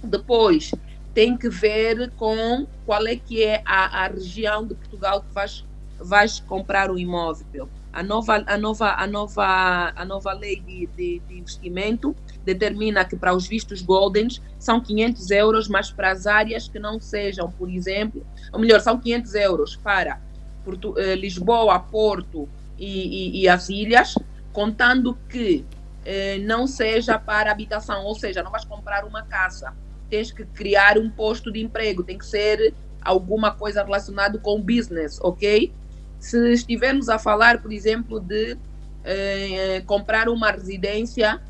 [0.03, 0.71] Depois,
[1.13, 5.65] tem que ver com qual é que é a, a região de Portugal que vais,
[5.99, 7.69] vais comprar o imóvel.
[7.93, 13.17] A nova, a nova, a nova, a nova lei de, de, de investimento determina que
[13.17, 17.69] para os vistos Goldens são 500 euros, mas para as áreas que não sejam, por
[17.69, 20.21] exemplo, ou melhor, são 500 euros para
[20.63, 24.15] Porto, eh, Lisboa, Porto e, e, e, as ilhas,
[24.53, 25.65] contando que
[26.05, 29.73] eh, não seja para habitação, ou seja, não vais comprar uma casa,
[30.09, 35.19] tens que criar um posto de emprego, tem que ser alguma coisa relacionada com business,
[35.21, 35.73] ok?
[36.19, 38.57] Se estivermos a falar, por exemplo, de
[39.03, 41.41] eh, comprar uma residência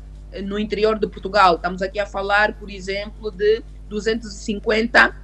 [0.44, 5.14] no interior de Portugal, estamos aqui a falar, por exemplo, de 250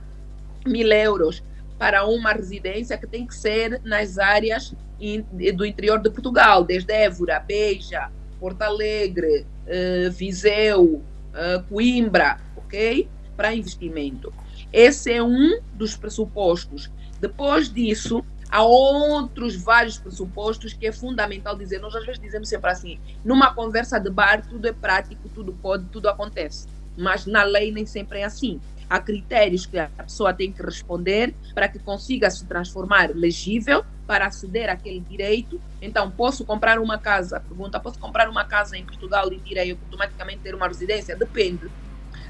[0.67, 1.43] mil euros
[1.79, 6.93] para uma residência que tem que ser nas áreas in, do interior de Portugal, desde
[6.93, 11.03] Évora, Beja, Porto Alegre, eh, Viseu,
[11.35, 13.09] eh, Coimbra, ok?
[13.37, 14.33] Para investimento.
[14.73, 16.91] Esse é um dos pressupostos.
[17.21, 21.81] Depois disso, há outros vários pressupostos que é fundamental dizer.
[21.81, 25.85] Nós às vezes dizemos sempre assim: numa conversa de bar, tudo é prático, tudo pode,
[25.87, 26.67] tudo acontece.
[26.97, 28.61] Mas na lei nem sempre é assim.
[28.89, 34.27] Há critérios que a pessoa tem que responder para que consiga se transformar legível para
[34.27, 35.61] aceder àquele direito.
[35.81, 37.41] Então, posso comprar uma casa?
[37.41, 41.17] Pergunta: posso comprar uma casa em Portugal e irei automaticamente ter uma residência?
[41.17, 41.69] Depende.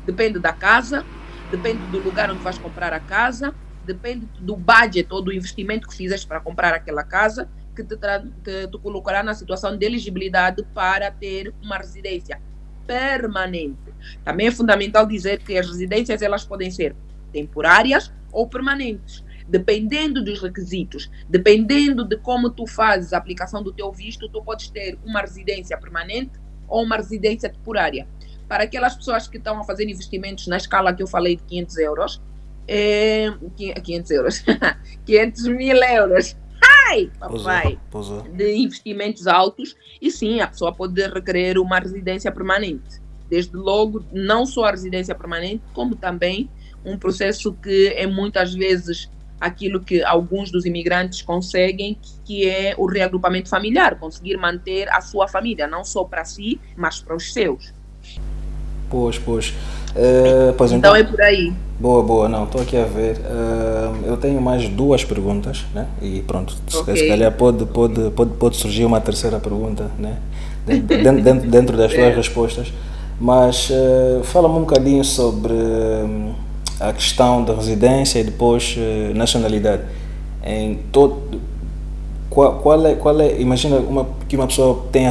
[0.05, 1.07] Depende da casa,
[1.49, 5.95] depende do lugar onde vais comprar a casa, depende do budget ou do investimento que
[5.97, 7.97] fizeste para comprar aquela casa, que te,
[8.45, 12.41] que te colocará na situação de elegibilidade para ter uma residência
[12.87, 13.88] permanente.
[14.25, 16.95] Também é fundamental dizer que as residências elas podem ser
[17.33, 23.91] temporárias ou permanentes, dependendo dos requisitos, dependendo de como tu fazes a aplicação do teu
[23.93, 26.33] visto, tu podes ter uma residência permanente
[26.69, 28.07] ou uma residência temporária.
[28.47, 31.79] Para aquelas pessoas que estão a fazer investimentos na escala que eu falei de 500
[31.79, 32.23] euros,
[32.67, 34.45] é, 500 euros,
[35.05, 36.37] 500 mil euros,
[36.89, 37.79] ai, papai,
[38.35, 44.47] de investimentos altos, e sim, a pessoa pode requerer uma residência permanente desde logo, não
[44.47, 46.49] só a residência permanente, como também
[46.85, 49.11] um processo que é muitas vezes
[49.41, 55.29] aquilo que alguns dos imigrantes conseguem, que é o reagrupamento familiar, conseguir manter a sua
[55.29, 57.73] família, não só para si, mas para os seus.
[58.91, 59.51] Pois, pois.
[59.91, 61.53] Uh, pois então, então, é por aí.
[61.79, 63.19] Boa, boa, não, estou aqui a ver.
[63.19, 65.87] Uh, eu tenho mais duas perguntas, né?
[66.03, 66.97] E pronto, okay.
[66.97, 70.19] se calhar pode, pode, pode, pode surgir uma terceira pergunta, né?
[70.67, 72.15] Dentro, dentro, dentro das suas é.
[72.15, 72.73] respostas.
[73.21, 76.35] Mas uh, fala-me um bocadinho sobre uh,
[76.79, 79.83] a questão da residência e depois uh, nacionalidade.
[80.45, 81.41] Em todo,
[82.31, 85.07] qual, qual, é, qual é, imagina uma, que uma pessoa tem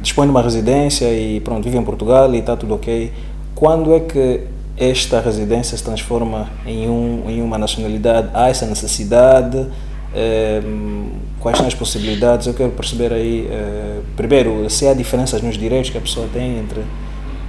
[0.00, 3.12] dispõe de uma residência e pronto, vive em Portugal e está tudo ok.
[3.54, 4.40] Quando é que
[4.78, 8.30] esta residência se transforma em, um, em uma nacionalidade?
[8.32, 9.66] Há essa necessidade?
[11.38, 12.48] quais são as possibilidades?
[12.48, 13.48] Eu quero perceber aí,
[14.16, 16.82] primeiro, se há diferenças nos direitos que a pessoa tem entre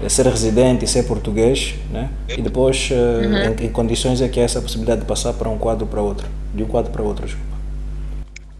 [0.09, 2.09] ser residente e ser português, né?
[2.27, 3.53] E depois, eh, uhum.
[3.59, 6.27] em, em, condições é que há essa possibilidade de passar para um quadro para outro,
[6.53, 7.57] de um quadro para outro, desculpa.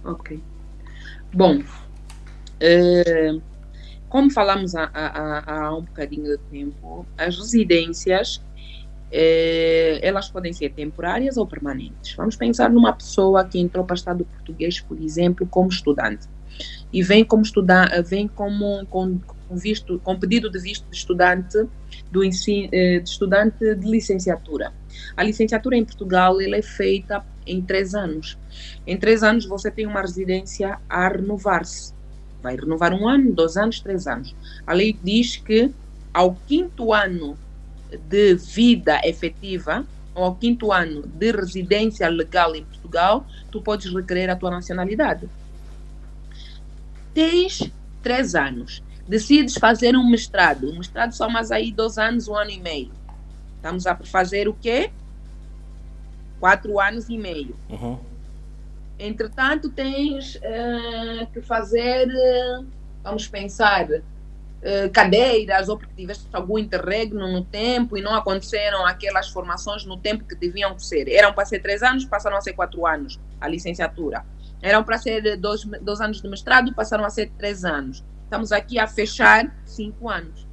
[0.04, 0.40] Ok.
[1.34, 3.42] Bom, uh,
[4.10, 10.72] como falamos há, há, há, um bocadinho de tempo, as residências uh, elas podem ser
[10.74, 12.14] temporárias ou permanentes.
[12.16, 16.28] Vamos pensar numa pessoa que entrou para o Estado português, por exemplo, como estudante
[16.92, 19.20] e vem como estudante, vem como com,
[19.52, 21.68] com visto, com pedido de visto de estudante
[22.10, 24.72] do ensino, eh, de estudante de licenciatura.
[25.18, 28.38] A licenciatura em Portugal ela é feita em três anos.
[28.88, 31.94] Em três anos você tem uma residência a renovar-se.
[32.42, 34.34] Vai renovar um ano, dois anos, três anos.
[34.66, 35.70] A lei diz que
[36.14, 37.38] ao quinto ano
[38.08, 39.86] de vida efetiva
[40.16, 45.30] ou ao quinto ano de residência legal em Portugal, tu podes requerer a tua nacionalidade.
[47.14, 47.70] Tens
[48.02, 50.70] três anos decides fazer um mestrado.
[50.70, 52.92] Um mestrado só mais aí dois anos, um ano e meio.
[53.56, 54.92] Estamos a fazer o quê?
[56.40, 57.56] Quatro anos e meio.
[57.70, 58.00] Uhum.
[58.98, 62.66] Entretanto, tens uh, que fazer, uh,
[63.04, 63.88] vamos pensar,
[64.64, 69.98] eh, cadeiras ou porque tiveste algum interregno no tempo e não aconteceram aquelas formações no
[69.98, 71.10] tempo que deviam ser.
[71.10, 74.24] Eram para ser três anos, passaram a ser quatro anos a licenciatura.
[74.62, 78.04] Eram para ser dois, dois anos de mestrado, passaram a ser três anos.
[78.32, 80.48] Estamos aqui a fechar cinco anos.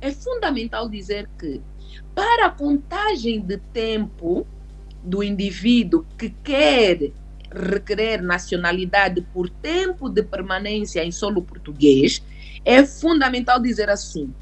[0.00, 1.60] É fundamental dizer que,
[2.14, 4.46] para a contagem de tempo
[5.02, 7.10] do indivíduo que quer
[7.50, 12.22] requerer nacionalidade por tempo de permanência em solo português,
[12.64, 14.32] é fundamental dizer assim: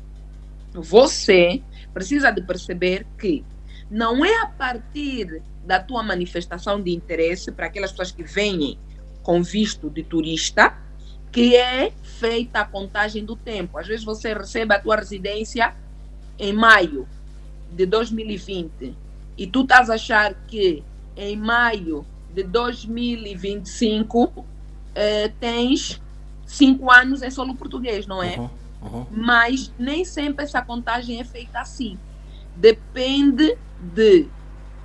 [0.74, 1.62] você
[1.94, 3.42] precisa de perceber que
[3.90, 8.78] não é a partir da tua manifestação de interesse para aquelas pessoas que vêm
[9.22, 10.76] com visto de turista
[11.32, 13.78] que é feita a contagem do tempo.
[13.78, 15.74] Às vezes você recebe a tua residência
[16.38, 17.08] em maio
[17.72, 18.94] de 2020
[19.38, 20.84] e tu estás a achar que
[21.16, 24.44] em maio de 2025
[24.94, 26.00] eh, tens
[26.44, 28.36] cinco anos em solo português, não é?
[28.36, 28.50] Uhum,
[28.82, 29.06] uhum.
[29.10, 31.98] Mas nem sempre essa contagem é feita assim.
[32.54, 34.28] Depende de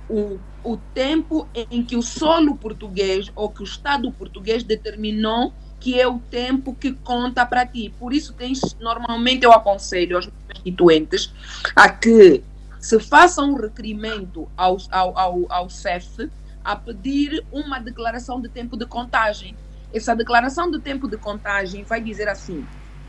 [0.08, 6.00] o, o tempo em que o solo português ou que o Estado português determinou que
[6.00, 7.92] é o tempo que conta para ti.
[7.98, 11.32] Por isso, tens, normalmente eu aconselho aos constituintes
[11.74, 12.42] a que
[12.80, 16.30] se faça um requerimento ao, ao, ao, ao CEF
[16.64, 19.56] a pedir uma declaração de tempo de contagem
[19.92, 22.66] essa declaração do tempo de contagem vai dizer assim: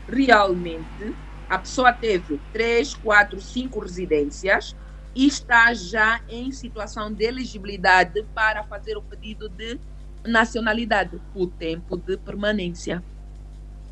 [0.08, 1.14] realmente
[1.48, 4.74] a pessoa teve três, quatro, cinco residências
[5.14, 9.78] e está já em situação de elegibilidade para fazer o pedido de
[10.24, 13.02] nacionalidade, o tempo de permanência.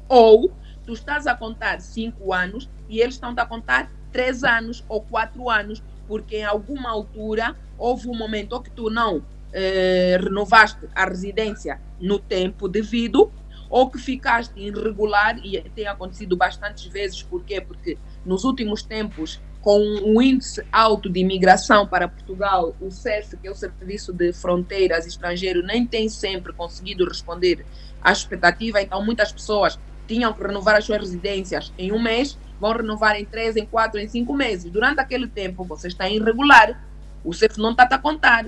[0.09, 0.53] Ou
[0.85, 5.51] tu estás a contar cinco anos e eles estão a contar três anos ou quatro
[5.51, 11.81] anos, porque em alguma altura houve um momento que tu não eh, renovaste a residência
[12.01, 13.31] no tempo devido
[13.71, 17.61] ou que ficaste irregular e tem acontecido bastantes vezes, por quê?
[17.61, 23.49] Porque nos últimos tempos, com um índice alto de imigração para Portugal, o CEF, que
[23.49, 27.67] é o Serviço de Fronteiras Estrangeiro, nem tem sempre conseguido responder
[28.01, 32.73] à expectativa, então muitas pessoas tinham que renovar as suas residências em um mês, vão
[32.73, 34.71] renovar em três, em quatro, em cinco meses.
[34.71, 36.81] Durante aquele tempo, você está irregular,
[37.25, 38.47] o CEF não está a contar,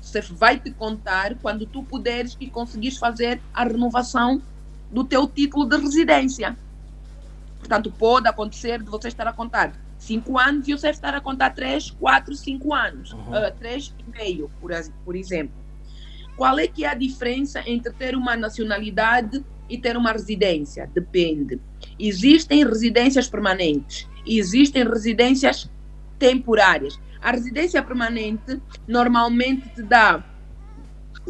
[0.00, 4.40] você vai te contar quando tu puderes e conseguires fazer a renovação
[4.90, 6.56] do teu título de residência.
[7.58, 11.50] Portanto, pode acontecer de você estar a contar cinco anos e você estar a contar
[11.50, 13.30] três, quatro, cinco anos, uhum.
[13.30, 14.72] uh, três e meio, por,
[15.04, 15.54] por exemplo.
[16.36, 20.90] Qual é que é a diferença entre ter uma nacionalidade e ter uma residência?
[20.92, 21.60] Depende.
[21.98, 25.70] Existem residências permanentes, existem residências
[26.18, 26.98] temporárias.
[27.20, 28.58] A residência permanente
[28.88, 30.24] normalmente te dá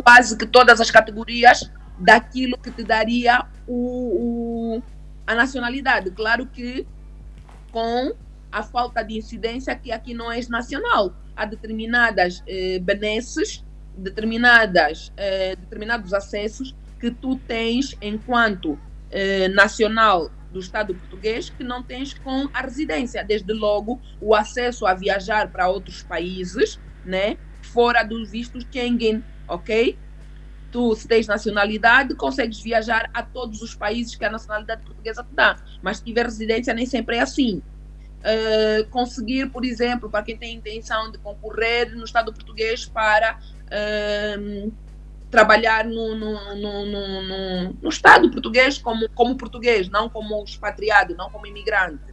[0.05, 4.83] quase que todas as categorias daquilo que te daria o, o,
[5.27, 6.13] a nacionalidade.
[6.13, 6.87] Claro que
[7.73, 8.15] com
[8.51, 11.15] a falta de incidência que aqui não é nacional.
[11.37, 13.65] Há determinadas eh, benesses,
[13.97, 18.79] determinadas, eh, determinados acessos que tu tens enquanto
[19.11, 23.25] eh, nacional do Estado português que não tens com a residência.
[23.25, 27.37] Desde logo, o acesso a viajar para outros países, né?
[27.63, 29.97] Fora dos vistos Schengen, ok?
[30.73, 35.35] Tu, se tens nacionalidade, consegues viajar a todos os países que a nacionalidade portuguesa te
[35.35, 35.57] dá.
[35.83, 37.63] Mas se tiver residência, nem sempre é assim.
[38.21, 44.73] Uh, conseguir, por exemplo, para quem tem intenção de concorrer no Estado português para uh,
[45.31, 51.47] trabalhar no, no, no, no, Estado português como, como português, não como expatriado, não como
[51.47, 52.13] imigrante.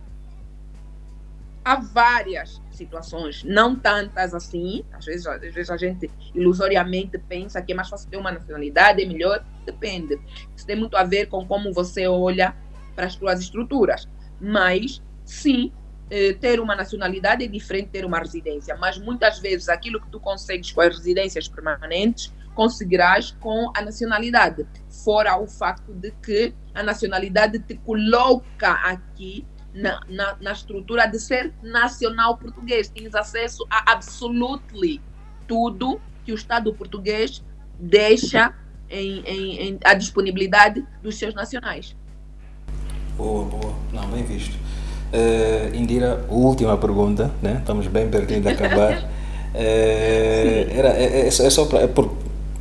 [1.65, 4.85] Há várias situações, não tantas assim.
[4.93, 9.03] Às vezes, às vezes a gente ilusoriamente pensa que é mais fácil ter uma nacionalidade,
[9.03, 9.43] é melhor.
[9.65, 10.17] Depende.
[10.55, 12.55] Isso tem muito a ver com como você olha
[12.95, 14.07] para as suas estruturas.
[14.39, 15.73] Mas, sim,
[16.09, 18.75] eh, ter uma nacionalidade é diferente de ter uma residência.
[18.75, 24.65] Mas muitas vezes aquilo que tu consegues com as residências permanentes conseguirás com a nacionalidade.
[25.03, 31.19] Fora o facto de que a nacionalidade te coloca aqui na, na, na estrutura de
[31.19, 32.89] ser nacional português.
[32.89, 34.99] Tens acesso a absolutely
[35.47, 37.43] tudo que o Estado português
[37.79, 38.53] deixa
[38.89, 41.95] em, em, em, a disponibilidade dos seus nacionais.
[43.15, 43.75] Boa, boa.
[43.93, 44.57] Não, bem visto.
[45.13, 47.57] Uh, Indira, última pergunta, né?
[47.59, 49.03] estamos bem pertinho de acabar.
[49.03, 51.79] uh, era, é, é, é só para.
[51.79, 52.11] É por,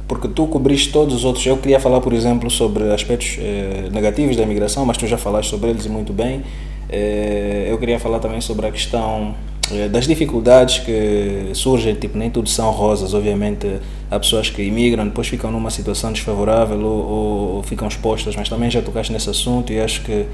[0.09, 1.45] porque tu cobriste todos os outros.
[1.45, 5.51] Eu queria falar, por exemplo, sobre aspectos eh, negativos da imigração, mas tu já falaste
[5.51, 6.42] sobre eles muito bem.
[6.88, 9.35] Eh, eu queria falar também sobre a questão
[9.73, 13.67] eh, das dificuldades que surgem, tipo, nem tudo são rosas, obviamente
[14.09, 18.71] há pessoas que imigram, depois ficam numa situação desfavorável ou, ou ficam expostas, mas também
[18.71, 20.25] já tocaste nesse assunto e acho que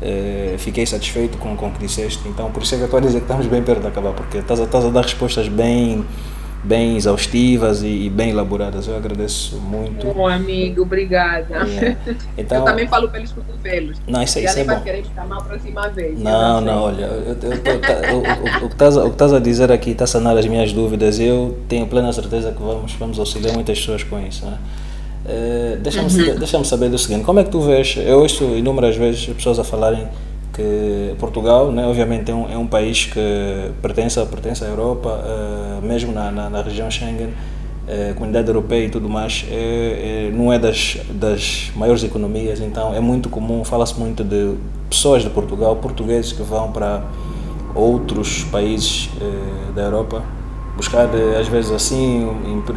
[0.00, 2.98] Uh, fiquei satisfeito com, com o que disseste, então por isso é que eu estou
[2.98, 5.48] a dizer que estamos bem perto de acabar, porque estás a, estás a dar respostas
[5.48, 6.04] bem
[6.62, 8.88] bem exaustivas e, e, bem elaboradas.
[8.88, 10.06] Eu agradeço muito.
[10.06, 11.56] Bom, amigo, obrigada.
[11.56, 11.96] É.
[12.36, 13.98] Então, eu também falo pelos cotovelos.
[14.06, 14.80] Não, isso, isso é bom.
[14.80, 16.18] querer ficar mal próxima vez.
[16.20, 20.06] Não, não, olha, eu, eu, tá, o, o, que estás a dizer aqui está a
[20.06, 21.18] sanar as minhas dúvidas.
[21.20, 24.44] Eu tenho plena certeza que vamos, vamos auxiliar muitas pessoas com isso.
[24.46, 24.58] Né?
[25.28, 26.38] Uh, Deixa-me uhum.
[26.38, 27.96] deixa saber do seguinte: como é que tu vês?
[27.98, 30.08] Eu ouço inúmeras vezes pessoas a falarem
[30.54, 33.20] que Portugal, né, obviamente, é um, é um país que
[33.82, 38.90] pertence, pertence à Europa, uh, mesmo na, na, na, região Schengen, uh, comunidade europeia e
[38.90, 44.00] tudo mais, é, é, não é das, das maiores economias, então é muito comum, fala-se
[44.00, 44.54] muito de
[44.88, 47.04] pessoas de Portugal, portugueses que vão para
[47.74, 49.10] outros países
[49.76, 50.24] da Europa
[50.78, 51.08] buscar,
[51.38, 52.26] às vezes assim,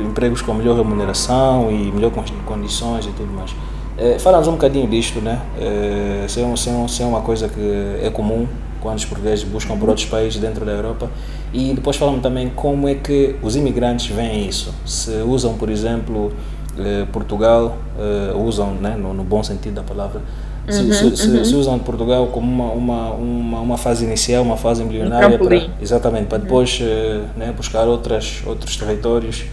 [0.04, 2.12] empregos com melhor remuneração e melhor
[2.45, 3.56] condições e tudo mais.
[3.97, 5.39] É, Fala-nos um bocadinho disto, né?
[5.60, 8.47] É, se, é, se, é, se é uma coisa que é comum
[8.82, 11.10] quando os portugueses buscam por outros países dentro da Europa.
[11.54, 14.74] E depois falamos também como é que os imigrantes veem isso.
[14.86, 16.32] Se usam, por exemplo,
[16.80, 20.22] eh, Portugal, eh, usam, né, no, no, bom sentido da palavra,
[20.68, 21.45] uhum, se, uhum.
[21.45, 26.26] se, usam Portugal como uma, uma, uma, uma fase inicial, uma fase embrionária, para, exatamente,
[26.26, 27.24] para depois uhum.
[27.38, 29.45] né, buscar outras, outros territórios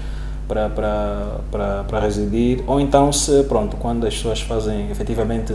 [0.46, 5.54] para, para, para, para residir, ou então se, pronto, quando as pessoas fazem efetivamente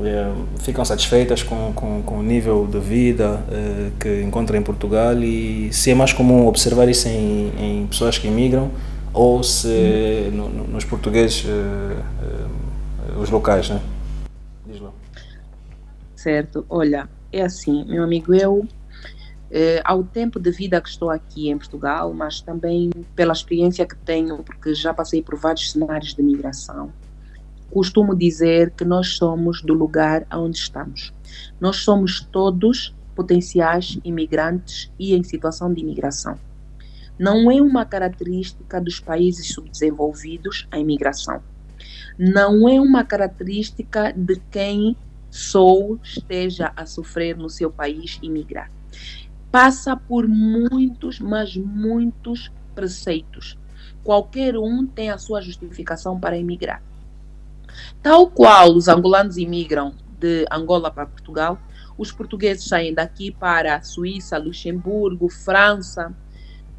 [0.00, 0.30] é,
[0.60, 5.70] ficam satisfeitas com, com, com, o nível de vida é, que encontram em Portugal e
[5.72, 8.70] se é mais comum observar isso em, em pessoas que imigram
[9.12, 13.80] ou se no, no, nos portugueses é, os locais, né?
[16.18, 18.66] Certo, olha, é assim, meu amigo, eu
[19.52, 23.94] eh, ao tempo de vida que estou aqui em Portugal, mas também pela experiência que
[23.98, 26.92] tenho, porque já passei por vários cenários de migração,
[27.70, 31.14] costumo dizer que nós somos do lugar onde estamos.
[31.60, 36.34] Nós somos todos potenciais imigrantes e em situação de imigração.
[37.16, 41.40] Não é uma característica dos países subdesenvolvidos a imigração.
[42.18, 44.96] Não é uma característica de quem
[45.30, 48.70] sou esteja a sofrer no seu país imigrar
[49.50, 53.58] passa por muitos, mas muitos preceitos.
[54.04, 56.82] Qualquer um tem a sua justificação para emigrar.
[58.02, 61.58] Tal qual os angolanos imigram de Angola para Portugal,
[61.96, 66.14] os portugueses saem daqui para Suíça, Luxemburgo, França,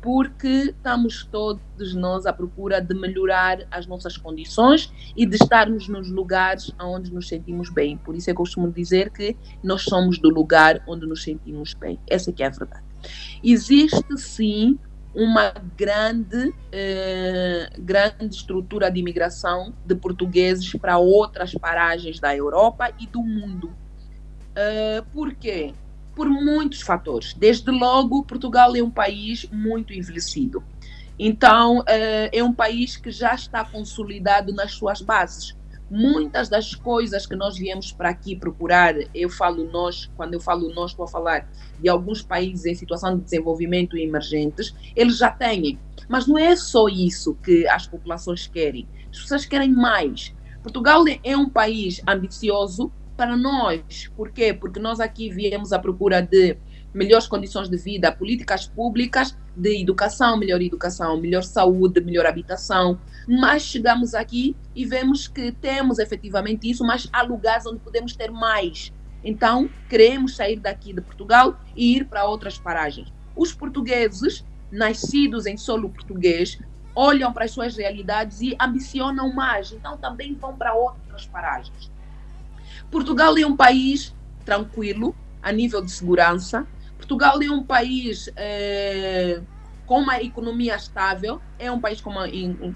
[0.01, 6.09] porque estamos todos nós à procura de melhorar as nossas condições e de estarmos nos
[6.09, 7.97] lugares onde nos sentimos bem.
[7.97, 11.99] Por isso é eu costumo dizer que nós somos do lugar onde nos sentimos bem.
[12.07, 12.83] Essa que é a verdade.
[13.43, 14.77] Existe sim
[15.13, 23.07] uma grande, eh, grande estrutura de imigração de portugueses para outras paragens da Europa e
[23.07, 23.73] do mundo.
[24.49, 25.73] Uh, por quê?
[26.19, 27.33] Por muitos fatores.
[27.33, 30.61] Desde logo, Portugal é um país muito envelhecido.
[31.17, 35.55] Então, eh, é um país que já está consolidado nas suas bases.
[35.89, 40.67] Muitas das coisas que nós viemos para aqui procurar, eu falo nós, quando eu falo
[40.73, 41.49] nós, estou a falar
[41.79, 45.79] de alguns países em situação de desenvolvimento emergentes, eles já têm.
[46.09, 48.85] Mas não é só isso que as populações querem.
[49.09, 50.35] As pessoas querem mais.
[50.61, 54.09] Portugal é um país ambicioso, para nós.
[54.15, 54.53] Por quê?
[54.53, 56.55] Porque nós aqui viemos à procura de
[56.93, 62.97] melhores condições de vida, políticas públicas de educação, melhor educação, melhor saúde, melhor habitação.
[63.27, 68.31] Mas chegamos aqui e vemos que temos efetivamente isso, mas há lugares onde podemos ter
[68.31, 68.93] mais.
[69.21, 73.11] Então, queremos sair daqui de Portugal e ir para outras paragens.
[73.35, 76.57] Os portugueses, nascidos em solo português,
[76.95, 79.73] olham para as suas realidades e ambicionam mais.
[79.73, 81.91] Então, também vão para outras paragens.
[82.91, 86.67] Portugal é um país tranquilo a nível de segurança.
[86.97, 89.41] Portugal é um país é,
[89.85, 92.27] com uma economia estável, é um país com uma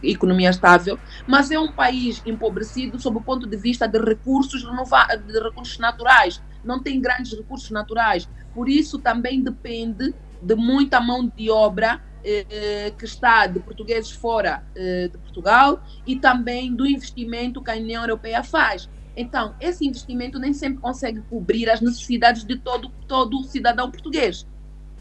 [0.01, 5.39] economia estável, mas é um país empobrecido sob o ponto de vista de recursos, de
[5.39, 6.41] recursos naturais.
[6.64, 8.28] Não tem grandes recursos naturais.
[8.53, 14.64] Por isso também depende de muita mão de obra eh, que está de portugueses fora
[14.76, 18.89] eh, de Portugal e também do investimento que a União Europeia faz.
[19.16, 24.47] Então, esse investimento nem sempre consegue cobrir as necessidades de todo, todo cidadão português.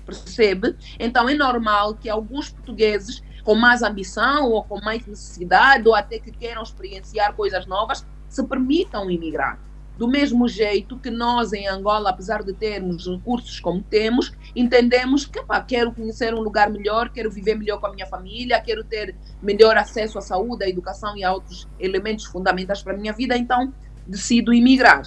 [0.04, 0.76] Percebe?
[0.98, 6.18] Então, é normal que alguns portugueses com mais ambição ou com mais necessidade ou até
[6.18, 9.58] que queiram experienciar coisas novas se permitam emigrar.
[9.98, 15.42] Do mesmo jeito que nós em Angola, apesar de termos recursos como temos, entendemos que
[15.44, 19.14] pá, quero conhecer um lugar melhor, quero viver melhor com a minha família, quero ter
[19.42, 23.36] melhor acesso à saúde, à educação e a outros elementos fundamentais para a minha vida.
[23.36, 23.72] Então,
[24.06, 25.02] decido emigrar.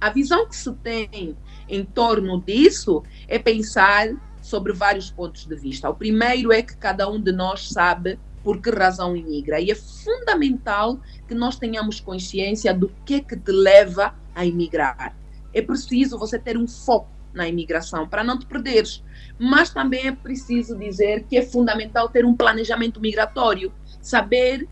[0.00, 1.36] A visão que se tem
[1.68, 5.90] em torno disso é pensar sobre vários pontos de vista.
[5.90, 9.60] O primeiro é que cada um de nós sabe por que razão imigra.
[9.60, 15.16] E é fundamental que nós tenhamos consciência do que é que te leva a imigrar.
[15.52, 19.02] É preciso você ter um foco na imigração para não te perderes.
[19.38, 24.68] Mas também é preciso dizer que é fundamental ter um planejamento migratório, saber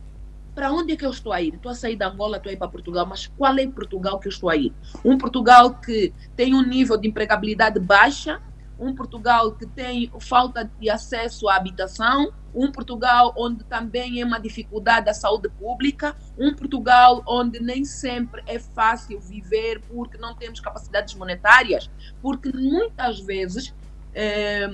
[0.54, 1.54] para onde é que eu estou a ir?
[1.54, 4.28] Estou a sair da Angola, estou a ir para Portugal, mas qual é Portugal que
[4.28, 4.72] eu estou a ir?
[5.04, 8.40] Um Portugal que tem um nível de empregabilidade baixa,
[8.78, 14.38] um Portugal que tem falta de acesso à habitação, um Portugal onde também é uma
[14.38, 20.60] dificuldade a saúde pública, um Portugal onde nem sempre é fácil viver porque não temos
[20.60, 21.90] capacidades monetárias,
[22.22, 23.74] porque muitas vezes,
[24.12, 24.68] é,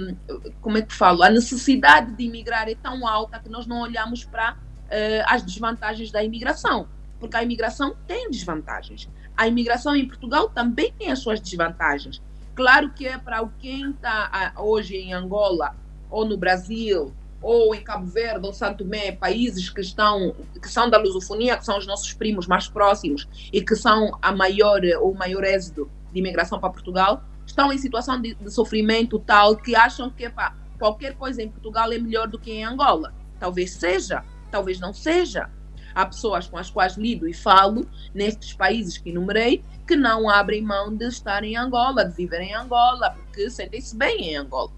[0.61, 4.24] como é que falo, a necessidade de imigrar é tão alta que nós não olhamos
[4.24, 4.57] para
[4.91, 6.88] é, as desvantagens da imigração,
[7.18, 9.09] porque a imigração tem desvantagens.
[9.36, 12.20] A imigração em Portugal também tem as suas desvantagens.
[12.55, 15.74] Claro que é para quem está hoje em Angola
[16.11, 20.91] ou no Brasil ou em Cabo Verde ou Santo Tomé, países que estão que são
[20.91, 25.14] da lusofonia, que são os nossos primos mais próximos e que são a maior ou
[25.14, 30.11] maior êxodo de imigração para Portugal, estão em situação de, de sofrimento tal que acham
[30.11, 33.14] que pá, qualquer coisa em Portugal é melhor do que em Angola.
[33.38, 35.48] Talvez seja, talvez não seja.
[35.94, 40.62] Há pessoas com as quais lido e falo nestes países que enumerei que não abrem
[40.62, 44.70] mão de estar em Angola, de viver em Angola, porque sentem-se bem em Angola.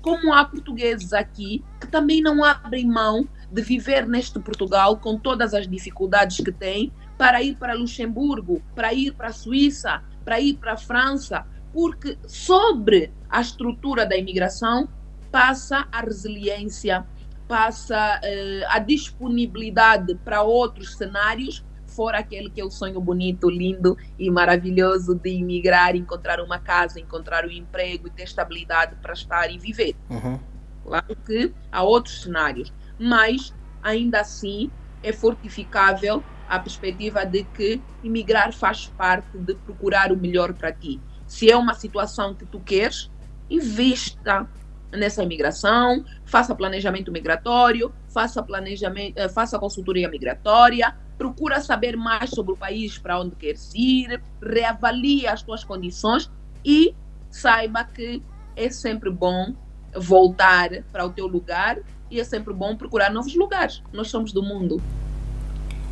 [0.00, 5.54] Como há portugueses aqui que também não abrem mão de viver neste Portugal com todas
[5.54, 10.54] as dificuldades que têm para ir para Luxemburgo, para ir para a Suíça, para ir
[10.54, 14.88] para a França, porque sobre a estrutura da imigração
[15.30, 17.06] passa a resiliência,
[17.50, 23.96] passa uh, a disponibilidade para outros cenários fora aquele que é o sonho bonito, lindo
[24.16, 29.50] e maravilhoso de imigrar, encontrar uma casa, encontrar um emprego e ter estabilidade para estar
[29.50, 29.96] e viver.
[30.08, 30.38] Uhum.
[30.84, 34.70] Claro que há outros cenários, mas ainda assim
[35.02, 41.00] é fortificável a perspectiva de que imigrar faz parte de procurar o melhor para ti.
[41.26, 43.10] Se é uma situação que tu queres,
[43.50, 44.48] invista
[44.92, 52.52] nessa imigração, faça planejamento migratório, faça planejamento, eh, faça consultoria migratória, procura saber mais sobre
[52.52, 56.30] o país para onde queres ir, reavalie as tuas condições
[56.64, 56.94] e
[57.30, 58.22] saiba que
[58.56, 59.54] é sempre bom
[59.94, 61.78] voltar para o teu lugar
[62.10, 63.82] e é sempre bom procurar novos lugares.
[63.92, 64.82] Nós somos do mundo.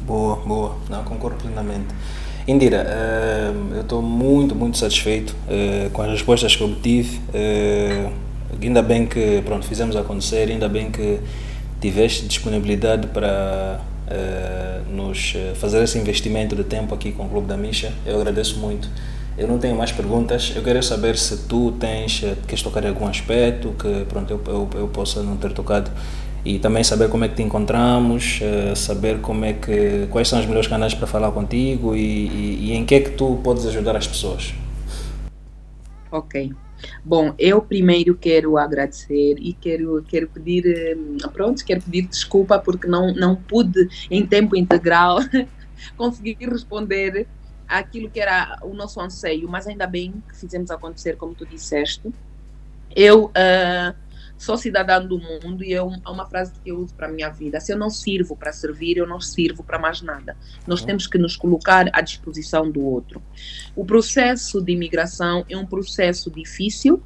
[0.03, 0.77] Boa, boa.
[0.89, 1.95] Não, concordo plenamente.
[2.47, 7.21] Indira, uh, eu estou muito, muito satisfeito uh, com as respostas que obtive.
[7.29, 8.28] Uh,
[8.61, 11.21] ainda bem que pronto, fizemos acontecer, ainda bem que
[11.81, 17.47] tiveste disponibilidade para uh, nos eh, fazer esse investimento de tempo aqui com o Clube
[17.47, 17.93] da Misha.
[18.05, 18.89] Eu agradeço muito.
[19.37, 20.53] Eu não tenho mais perguntas.
[20.57, 24.41] Eu queria saber se tu tens, eh, queres tocar em algum aspecto que pronto, eu,
[24.47, 25.91] eu, eu possa não ter tocado
[26.45, 28.41] e também saber como é que te encontramos,
[28.75, 32.73] saber como é que, quais são os melhores canais para falar contigo e, e, e
[32.73, 34.55] em que é que tu podes ajudar as pessoas.
[36.11, 36.53] Ok.
[37.05, 42.87] Bom, eu primeiro quero agradecer e quero, quero pedir, hum, pronto, quero pedir desculpa porque
[42.87, 45.19] não, não pude em tempo integral
[45.97, 47.27] conseguir responder
[47.67, 52.11] aquilo que era o nosso anseio, mas ainda bem que fizemos acontecer, como tu disseste.
[52.97, 53.95] Eu uh,
[54.39, 57.61] sou cidadã do mundo e é uma frase que eu uso para a minha vida.
[57.61, 60.37] Se eu não sirvo para servir, eu não sirvo para mais nada.
[60.67, 63.21] Nós temos que nos colocar à disposição do outro.
[63.75, 67.03] O processo de imigração é um processo difícil,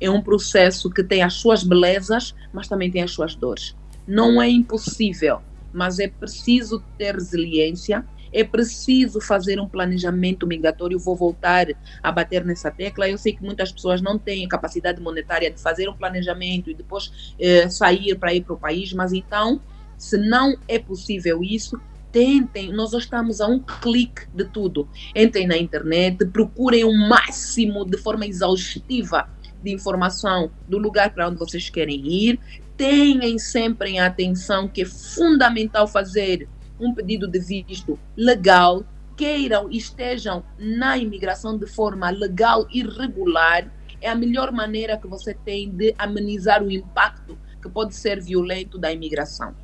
[0.00, 3.76] é um processo que tem as suas belezas, mas também tem as suas dores.
[4.06, 10.98] Não é impossível, mas é preciso ter resiliência, é preciso fazer um planejamento migratório.
[10.98, 11.66] Vou voltar
[12.02, 13.08] a bater nessa tecla.
[13.08, 17.34] Eu sei que muitas pessoas não têm capacidade monetária de fazer um planejamento e depois
[17.38, 19.60] eh, sair para ir para o país, mas então,
[19.96, 21.80] se não é possível isso,
[22.12, 24.88] tentem, nós estamos a um clique de tudo.
[25.14, 29.28] Entrem na internet, procurem o máximo de forma exaustiva
[29.62, 32.40] de informação do lugar para onde vocês querem ir.
[32.76, 36.48] Tenham sempre em atenção que é fundamental fazer
[36.78, 38.84] um pedido de visto legal,
[39.16, 43.70] queiram e estejam na imigração de forma legal e regular,
[44.00, 48.78] é a melhor maneira que você tem de amenizar o impacto que pode ser violento
[48.78, 49.54] da imigração.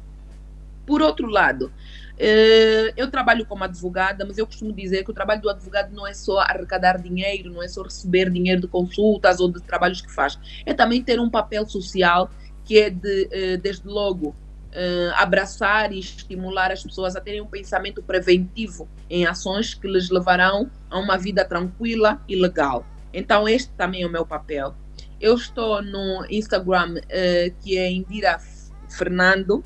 [0.86, 1.72] Por outro lado,
[2.18, 6.06] eh, eu trabalho como advogada, mas eu costumo dizer que o trabalho do advogado não
[6.06, 10.10] é só arrecadar dinheiro, não é só receber dinheiro de consultas ou de trabalhos que
[10.12, 12.30] faz, é também ter um papel social
[12.64, 14.34] que é de, eh, desde logo,
[14.72, 20.10] uh, abraçar e estimular as pessoas a terem um pensamento preventivo em ações que lhes
[20.10, 22.84] levarão a uma vida tranquila e legal.
[23.12, 24.74] Então, este também é o meu papel.
[25.20, 28.40] Eu estou no Instagram, uh, que é Indira
[28.88, 29.62] Fernando.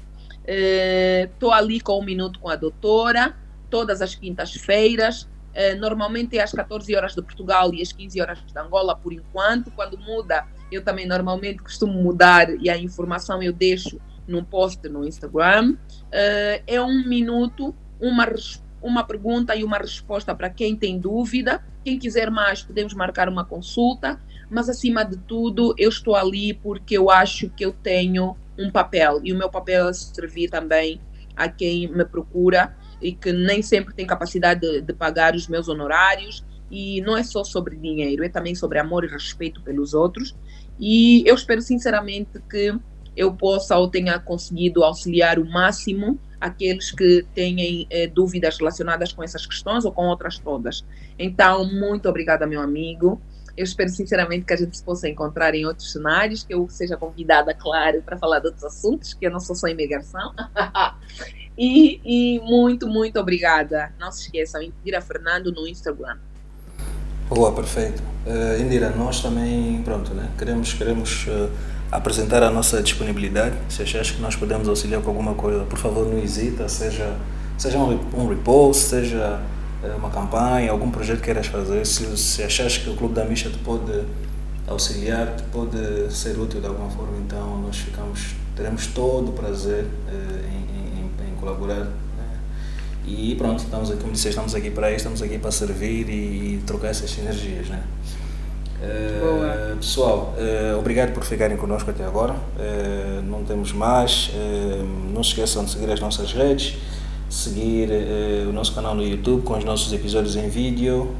[0.46, 3.34] Estou uh, ali com um minuto com a doutora,
[3.70, 5.28] todas as quintas-feiras.
[5.80, 9.70] Normalmente é às 14 horas de Portugal e às 15 horas de Angola, por enquanto.
[9.70, 15.04] Quando muda, eu também normalmente costumo mudar e a informação eu deixo num post no
[15.04, 15.72] Instagram.
[15.72, 18.26] Uh, é um minuto, uma,
[18.82, 21.62] uma pergunta e uma resposta para quem tem dúvida.
[21.84, 24.20] Quem quiser mais, podemos marcar uma consulta.
[24.50, 29.20] Mas, acima de tudo, eu estou ali porque eu acho que eu tenho um papel.
[29.24, 31.00] E o meu papel é servir também
[31.34, 35.68] a quem me procura e que nem sempre tem capacidade de, de pagar os meus
[35.68, 36.44] honorários.
[36.70, 40.34] E não é só sobre dinheiro, é também sobre amor e respeito pelos outros.
[40.78, 42.74] E eu espero sinceramente que
[43.16, 49.22] eu possa ou tenha conseguido auxiliar o máximo aqueles que têm eh, dúvidas relacionadas com
[49.22, 50.84] essas questões ou com outras todas.
[51.18, 53.20] Então, muito obrigada, meu amigo.
[53.56, 56.94] Eu espero sinceramente que a gente se possa encontrar em outros cenários, que eu seja
[56.96, 60.34] convidada, claro, para falar de outros assuntos, que eu não sou só imigração.
[61.56, 63.94] e, e, muito, muito obrigada.
[63.98, 66.18] Não se esqueçam, Indira Fernando no Instagram.
[67.30, 68.02] Boa, perfeito.
[68.26, 70.30] Uh, Indira, nós também, pronto, né?
[70.36, 73.56] Queremos, queremos uh apresentar a nossa disponibilidade.
[73.68, 77.16] Se achas que nós podemos auxiliar com alguma coisa, por favor, não hesita, seja,
[77.56, 79.40] seja um, um repost, seja
[79.82, 81.86] eh, uma campanha, algum projeto que queiras fazer.
[81.86, 84.04] Se, se achas que o Clube da Misha te pode
[84.66, 89.86] auxiliar, te pode ser útil de alguma forma, então nós ficamos, teremos todo o prazer
[90.08, 91.84] eh, em, em, em, colaborar.
[91.84, 92.38] Né?
[93.06, 96.62] E pronto, estamos aqui, como disse, estamos aqui para isso, estamos aqui para servir e,
[96.66, 97.82] trocar essas energias, né?
[98.76, 102.34] Uh, pessoal, uh, obrigado por ficarem connosco até agora.
[102.34, 104.30] Uh, não temos mais.
[105.12, 106.76] não se esqueçam de seguir as nossas redes,
[107.28, 107.88] seguir
[108.48, 111.14] o nosso canal no YouTube com os nossos episódios em vídeo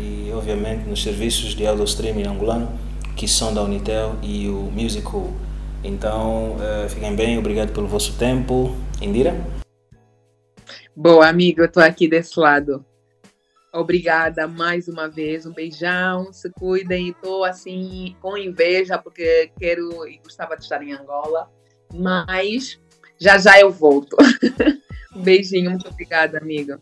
[0.00, 2.68] e, obviamente, nos serviços de audio streaming angolano,
[3.16, 5.30] que são da Unitel e o Musical.
[5.82, 6.56] Então,
[6.88, 8.74] fiquem bem, obrigado pelo vosso tempo.
[9.00, 9.34] Indira?
[10.94, 12.84] Boa, amigo, eu estou aqui desse lado.
[13.78, 17.10] Obrigada mais uma vez, um beijão, se cuidem.
[17.10, 21.48] Estou assim com inveja porque quero e gostava de estar em Angola,
[21.94, 22.80] mas
[23.16, 24.16] já já eu volto.
[25.14, 26.80] um beijinho, muito obrigada, amiga.